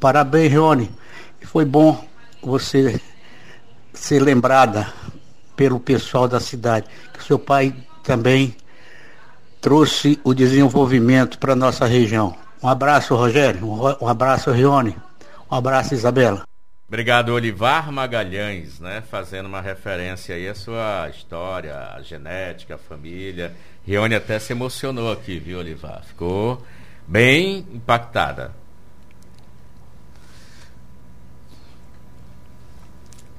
Parabéns, 0.01 0.53
Rony. 0.53 0.91
Foi 1.43 1.65
bom 1.65 2.05
você 2.43 3.01
ser 3.93 4.21
lembrada 4.21 4.93
pelo 5.57 5.81
pessoal 5.81 6.29
da 6.29 6.41
cidade. 6.41 6.87
Que 7.13 7.25
seu 7.25 7.39
pai 7.39 7.75
também 8.03 8.57
trouxe 9.61 10.19
o 10.25 10.35
desenvolvimento 10.35 11.39
para 11.39 11.55
nossa 11.55 11.87
região. 11.87 12.37
Um 12.63 12.69
abraço, 12.69 13.15
Rogério. 13.15 13.67
Um 14.01 14.09
abraço, 14.09 14.51
Rione. 14.51 14.97
Um 15.51 15.55
abraço, 15.55 15.95
Isabela. 15.95 16.43
Obrigado, 16.89 17.31
Olivar 17.31 17.93
Magalhães, 17.93 18.81
né? 18.81 19.03
Fazendo 19.03 19.47
uma 19.47 19.61
referência 19.61 20.35
aí 20.35 20.49
à 20.49 20.55
sua 20.55 21.09
história, 21.11 21.77
a 21.95 22.01
genética, 22.01 22.77
a 22.77 22.79
família. 22.79 23.55
Rione 23.87 24.15
até 24.15 24.39
se 24.39 24.53
emocionou 24.53 25.13
aqui, 25.13 25.39
viu, 25.39 25.59
Olivar? 25.59 26.03
Ficou 26.05 26.63
bem 27.07 27.67
impactada. 27.73 28.53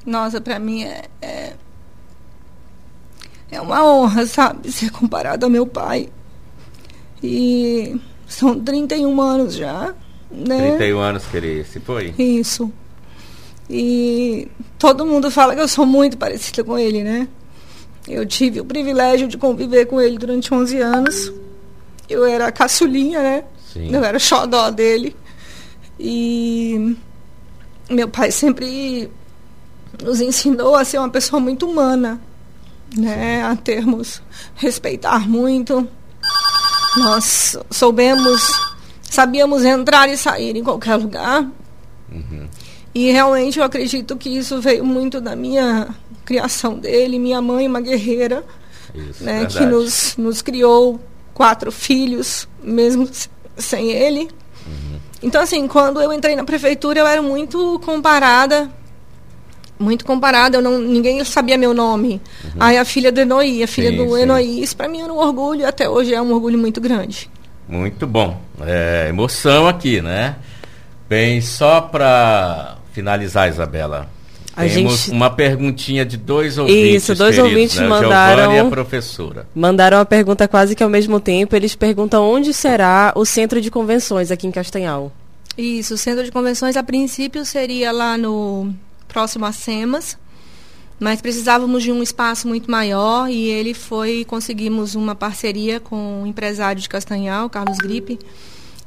Nossa, 0.05 0.39
para 0.39 0.59
mim 0.59 0.83
é, 0.83 1.05
é 1.21 1.53
é 3.51 3.59
uma 3.59 3.83
honra, 3.83 4.25
sabe, 4.25 4.71
ser 4.71 4.91
comparado 4.91 5.45
ao 5.45 5.49
meu 5.49 5.65
pai. 5.65 6.09
E 7.23 7.99
são 8.27 8.59
31 8.59 9.19
anos 9.19 9.55
já, 9.55 9.93
né? 10.31 10.75
31 10.77 10.99
anos 10.99 11.25
que 11.25 11.37
ele 11.37 11.63
se 11.63 11.79
foi? 11.79 12.13
Isso. 12.17 12.71
E 13.69 14.47
todo 14.77 15.05
mundo 15.05 15.29
fala 15.29 15.55
que 15.55 15.61
eu 15.61 15.67
sou 15.67 15.85
muito 15.85 16.17
parecida 16.17 16.63
com 16.63 16.77
ele, 16.77 17.03
né? 17.03 17.27
Eu 18.07 18.25
tive 18.25 18.61
o 18.61 18.65
privilégio 18.65 19.27
de 19.27 19.37
conviver 19.37 19.85
com 19.85 19.99
ele 19.99 20.17
durante 20.17 20.53
11 20.53 20.79
anos. 20.79 21.31
Eu 22.07 22.25
era 22.25 22.47
a 22.47 22.51
caçulinha, 22.51 23.21
né? 23.21 23.43
Sim. 23.71 23.93
Eu 23.93 24.03
era 24.03 24.17
o 24.17 24.19
xodó 24.19 24.71
dele. 24.71 25.15
E 25.99 26.95
meu 27.89 28.07
pai 28.07 28.31
sempre 28.31 29.11
nos 30.03 30.21
ensinou 30.21 30.75
a 30.75 30.85
ser 30.85 30.97
uma 30.97 31.09
pessoa 31.09 31.39
muito 31.39 31.67
humana 31.67 32.19
né, 32.95 33.43
a 33.43 33.55
termos 33.55 34.21
respeitar 34.55 35.27
muito. 35.27 35.87
Nós 36.97 37.57
soubemos 37.69 38.69
sabíamos 39.09 39.65
entrar 39.65 40.07
e 40.07 40.15
sair 40.15 40.55
em 40.55 40.63
qualquer 40.63 40.95
lugar. 40.95 41.45
Uhum. 42.11 42.47
E 42.93 43.11
realmente 43.11 43.59
eu 43.59 43.65
acredito 43.65 44.15
que 44.15 44.29
isso 44.29 44.61
veio 44.61 44.85
muito 44.85 45.19
da 45.19 45.35
minha 45.35 45.89
criação 46.23 46.77
dele, 46.77 47.19
minha 47.19 47.41
mãe, 47.41 47.67
uma 47.67 47.81
guerreira, 47.81 48.43
Isso, 48.93 49.23
né, 49.23 49.45
que 49.45 49.65
nos, 49.65 50.15
nos 50.17 50.41
criou 50.41 50.99
quatro 51.33 51.71
filhos, 51.71 52.47
mesmo 52.63 53.09
sem 53.57 53.91
ele. 53.91 54.29
Uhum. 54.65 54.99
Então, 55.21 55.41
assim, 55.41 55.67
quando 55.67 56.01
eu 56.01 56.13
entrei 56.13 56.35
na 56.35 56.43
prefeitura, 56.43 56.99
eu 56.99 57.07
era 57.07 57.21
muito 57.21 57.79
comparada. 57.83 58.71
Muito 59.79 60.03
comparada, 60.05 60.57
eu 60.57 60.61
não, 60.61 60.77
ninguém 60.77 61.23
sabia 61.23 61.57
meu 61.57 61.73
nome. 61.73 62.21
Aí 62.59 62.77
a 62.77 62.83
filha 62.83 63.11
do 63.13 63.21
Enoí, 63.21 63.63
a 63.63 63.67
filha 63.67 63.89
Sim, 63.91 63.95
do 63.97 64.15
sim. 64.15 64.21
Enoí, 64.23 64.61
isso 64.61 64.75
para 64.75 64.89
mim 64.89 65.01
era 65.01 65.11
um 65.13 65.17
orgulho, 65.17 65.65
até 65.65 65.87
hoje 65.89 66.13
é 66.13 66.21
um 66.21 66.33
orgulho 66.33 66.57
muito 66.57 66.81
grande. 66.81 67.29
Muito 67.67 68.05
bom. 68.05 68.37
É, 68.61 69.05
emoção 69.07 69.67
aqui, 69.67 70.01
né? 70.01 70.35
Bem, 71.07 71.39
só 71.39 71.79
para 71.81 72.75
finalizar, 72.91 73.47
Isabela. 73.47 74.09
A 74.55 74.63
temos 74.65 75.05
gente- 75.05 75.11
uma 75.11 75.29
perguntinha 75.29 76.05
de 76.05 76.17
dois 76.17 76.57
ouvintes. 76.57 77.03
Isso, 77.03 77.15
dois 77.15 77.35
queridos, 77.35 77.51
ouvintes 77.53 77.79
né? 77.79 77.87
Mandaram- 77.87 78.53
e 78.53 78.59
a 78.59 78.65
professora. 78.65 79.47
Mandaram 79.55 79.99
a 79.99 80.05
pergunta 80.05 80.45
quase 80.49 80.75
que 80.75 80.83
ao 80.83 80.89
mesmo 80.89 81.19
tempo. 81.21 81.55
Eles 81.55 81.75
perguntam 81.75 82.29
onde 82.29 82.53
será 82.53 83.13
o 83.15 83.23
centro 83.25 83.61
de 83.61 83.71
convenções 83.71 84.29
aqui 84.31 84.45
em 84.45 84.51
Castanhal. 84.51 85.11
Isso, 85.57 85.93
o 85.93 85.97
centro 85.97 86.23
de 86.25 86.31
convenções 86.31 86.75
a 86.75 86.83
princípio 86.83 87.45
seria 87.45 87.91
lá 87.93 88.17
no 88.17 88.73
próximo 89.09 89.45
a 89.45 89.51
SEMAS, 89.51 90.17
mas 90.97 91.21
precisávamos 91.21 91.83
de 91.83 91.91
um 91.91 92.01
espaço 92.01 92.47
muito 92.47 92.71
maior 92.71 93.29
e 93.29 93.47
ele 93.49 93.73
foi, 93.73 94.23
conseguimos 94.25 94.95
uma 94.95 95.15
parceria 95.15 95.79
com 95.79 96.23
o 96.23 96.27
empresário 96.27 96.81
de 96.81 96.87
Castanhal, 96.87 97.49
Carlos 97.49 97.77
Gripe, 97.77 98.17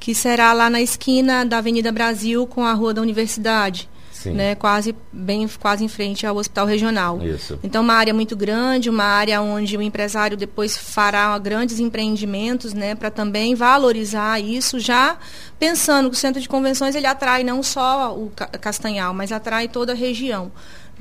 que 0.00 0.14
será 0.14 0.52
lá 0.52 0.70
na 0.70 0.80
esquina 0.80 1.44
da 1.44 1.58
Avenida 1.58 1.92
Brasil 1.92 2.46
com 2.46 2.64
a 2.64 2.72
Rua 2.72 2.94
da 2.94 3.02
Universidade. 3.02 3.88
Sim. 4.22 4.32
Né, 4.34 4.54
quase 4.54 4.94
bem 5.12 5.48
quase 5.60 5.84
em 5.84 5.88
frente 5.88 6.26
ao 6.26 6.36
hospital 6.36 6.66
regional. 6.66 7.20
Isso. 7.22 7.58
Então 7.62 7.82
uma 7.82 7.94
área 7.94 8.14
muito 8.14 8.36
grande, 8.36 8.88
uma 8.88 9.04
área 9.04 9.40
onde 9.42 9.76
o 9.76 9.82
empresário 9.82 10.36
depois 10.36 10.76
fará 10.76 11.36
grandes 11.38 11.80
empreendimentos, 11.80 12.72
né, 12.72 12.94
para 12.94 13.10
também 13.10 13.54
valorizar 13.54 14.38
isso, 14.40 14.78
já 14.78 15.16
pensando 15.58 16.08
que 16.10 16.16
o 16.16 16.18
centro 16.18 16.40
de 16.40 16.48
convenções 16.48 16.94
ele 16.94 17.06
atrai 17.06 17.42
não 17.42 17.62
só 17.62 18.16
o 18.16 18.30
Ca- 18.34 18.46
Castanhal, 18.46 19.12
mas 19.14 19.32
atrai 19.32 19.68
toda 19.68 19.92
a 19.92 19.96
região. 19.96 20.52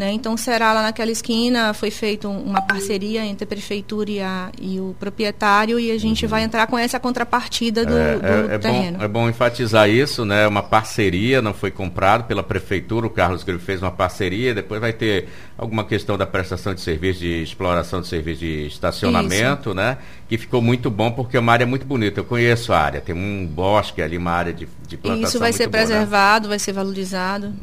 Né? 0.02 0.14
Então 0.14 0.36
será 0.36 0.74
lá 0.74 0.82
naquela 0.82 1.12
esquina, 1.12 1.76
foi 1.76 1.92
feita 1.92 2.28
um- 2.28 2.42
uma 2.42 2.60
parceria 2.64 3.24
entre 3.24 3.44
a 3.44 3.48
prefeitura 3.48 4.10
e, 4.10 4.20
a- 4.20 4.50
e 4.60 4.80
o 4.80 4.96
proprietário 5.00 5.80
e 5.80 5.92
a 5.92 5.98
gente 6.00 6.26
vai 6.26 6.42
entrar 6.42 6.66
com 6.66 6.76
essa 6.76 7.00
contrapartida 7.00 7.86
do, 7.86 7.94
Uhum. 7.94 8.00
É, 8.00 8.16
do 8.18 8.52
é- 8.52 8.56
é 8.56 8.58
terreno. 8.58 8.98
bom, 8.98 9.04
é 9.04 9.08
bom 9.08 9.30
enfatizar 9.30 9.88
isso, 9.88 10.26
né? 10.26 10.48
Uma 10.48 10.64
parceria, 10.64 11.40
não 11.40 11.54
foi 11.54 11.70
comprado 11.70 12.24
pela 12.24 12.42
prefeitura, 12.42 13.06
o 13.06 13.12
Carlos 13.12 13.44
Grilo 13.44 13.60
fez 13.60 13.80
uma 13.80 13.92
parceria, 13.92 14.56
depois 14.56 14.82
vai 14.82 14.92
ter 14.92 15.28
alguma 15.56 15.84
questão 15.84 16.18
da 16.18 16.26
prestação 16.26 16.74
de 16.74 16.82
serviço, 16.82 17.20
de 17.20 17.44
exploração 17.44 18.02
de 18.02 18.08
serviço 18.08 18.40
de 18.40 18.66
estacionamento, 18.66 19.72
né? 19.76 20.00
Que 20.28 20.36
ficou 20.36 20.64
muito 20.64 20.90
bom 20.90 21.12
porque 21.12 21.38
é 21.38 21.40
uma 21.40 21.54
área 21.54 21.68
muito 21.68 21.86
bonita. 21.86 22.20
Eu 22.22 22.26
conheço 22.26 22.74
a 22.74 22.80
área, 22.80 23.02
tem 23.02 23.14
um 23.14 23.46
bosque 23.46 24.02
ali, 24.02 24.18
uma 24.18 24.32
área 24.32 24.52
de, 24.52 24.68
de 24.88 24.98
plantação 24.98 25.30
Isso 25.30 25.38
vai 25.38 25.54
ser 25.54 25.66
né? 25.68 25.70
preservado, 25.70 26.50
vai 26.50 26.58
ser 26.58 26.72
valorizado. 26.74 27.54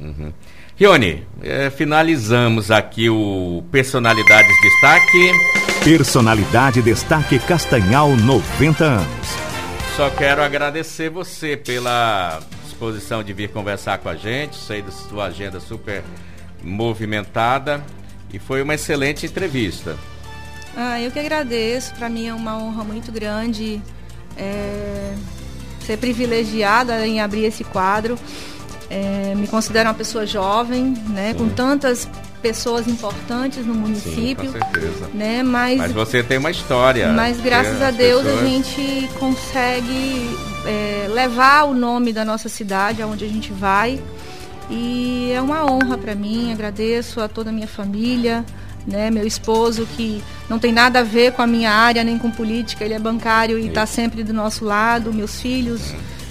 Rione, 0.79 1.27
eh, 1.43 1.71
finalizamos 1.71 2.71
aqui 2.71 3.11
o 3.11 3.65
Personalidades 3.69 4.55
Destaque. 4.63 5.33
Personalidade 5.83 6.81
Destaque 6.81 7.37
Castanhal 7.41 8.17
90 8.17 8.85
anos. 8.85 9.29
Só 9.97 10.09
quero 10.09 10.41
agradecer 10.41 11.11
você 11.11 11.57
pela 11.57 12.39
disposição 12.63 13.25
de 13.25 13.33
vir 13.33 13.49
conversar 13.49 13.99
com 13.99 14.09
a 14.09 14.15
gente. 14.15 14.55
Sei 14.55 14.81
da 14.81 14.93
sua 14.93 15.25
agenda 15.25 15.59
super 15.59 16.05
movimentada 16.63 17.85
e 18.33 18.39
foi 18.39 18.63
uma 18.63 18.77
excelente 18.77 19.27
entrevista. 19.27 19.97
Ah, 20.77 21.01
eu 21.01 21.11
que 21.11 21.19
agradeço. 21.19 21.93
Para 21.97 22.09
mim 22.09 22.29
é 22.29 22.35
uma 22.35 22.57
honra 22.57 22.85
muito 22.85 23.11
grande 23.11 23.83
é, 24.37 25.13
ser 25.85 25.97
privilegiada 25.97 27.05
em 27.05 27.21
abrir 27.21 27.47
esse 27.47 27.65
quadro. 27.65 28.17
É, 28.91 29.35
me 29.37 29.47
considero 29.47 29.89
uma 29.89 29.95
pessoa 29.95 30.25
jovem, 30.27 30.95
né, 31.11 31.35
com 31.35 31.49
tantas 31.51 32.09
pessoas 32.41 32.87
importantes 32.89 33.67
no 33.67 33.75
Sim, 33.75 33.81
município, 33.81 34.47
com 34.53 34.59
certeza. 34.59 35.09
né, 35.13 35.43
mas 35.43 35.77
Mas 35.79 35.93
você 35.93 36.23
tem 36.23 36.39
uma 36.39 36.51
história. 36.51 37.09
mas 37.13 37.39
graças 37.41 37.83
a 37.83 37.91
Deus 37.91 38.23
pessoas- 38.23 38.43
a 38.43 38.47
gente 38.47 39.09
consegue 39.19 40.31
é, 40.67 41.07
levar 41.13 41.65
o 41.65 41.75
nome 41.75 42.13
da 42.13 42.25
nossa 42.25 42.49
cidade 42.49 43.03
aonde 43.03 43.25
a 43.25 43.29
gente 43.29 43.53
vai. 43.53 44.01
E 44.71 45.33
é 45.35 45.41
uma 45.41 45.65
honra 45.71 45.97
para 45.97 46.15
mim, 46.15 46.53
agradeço 46.53 47.21
a 47.21 47.29
toda 47.29 47.49
a 47.51 47.53
minha 47.53 47.67
família, 47.69 48.45
né, 48.87 49.11
meu 49.11 49.27
esposo 49.27 49.87
que 49.97 50.23
não 50.49 50.59
tem 50.59 50.73
nada 50.73 51.01
a 51.01 51.03
ver 51.03 51.33
com 51.33 51.43
a 51.43 51.47
minha 51.47 51.71
área 51.71 52.03
nem 52.05 52.19
com 52.19 52.31
política, 52.31 52.85
ele 52.85 52.95
é 52.95 52.99
bancário 52.99 53.59
e 53.59 53.69
está 53.69 53.85
sempre 53.87 54.23
do 54.23 54.33
nosso 54.33 54.65
lado, 54.65 55.13
meus 55.13 55.41
filhos, 55.41 55.81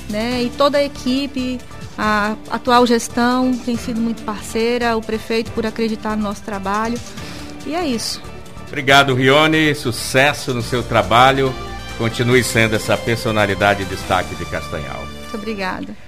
né, 0.09 0.41
e 0.43 0.49
toda 0.49 0.77
a 0.77 0.83
equipe, 0.83 1.59
a 1.97 2.35
atual 2.51 2.85
gestão 2.85 3.51
tem 3.57 3.75
sido 3.75 3.99
muito 3.99 4.21
parceira, 4.23 4.95
o 4.95 5.01
prefeito 5.01 5.51
por 5.51 5.65
acreditar 5.65 6.15
no 6.15 6.23
nosso 6.23 6.43
trabalho. 6.43 6.99
E 7.65 7.73
é 7.73 7.85
isso. 7.85 8.21
Obrigado, 8.67 9.15
Rione. 9.15 9.73
Sucesso 9.73 10.53
no 10.53 10.61
seu 10.61 10.83
trabalho. 10.83 11.53
Continue 11.97 12.43
sendo 12.43 12.75
essa 12.75 12.95
personalidade 12.95 13.83
de 13.83 13.95
destaque 13.95 14.35
de 14.35 14.45
Castanhal. 14.45 14.99
Muito 14.99 15.35
obrigada. 15.35 16.06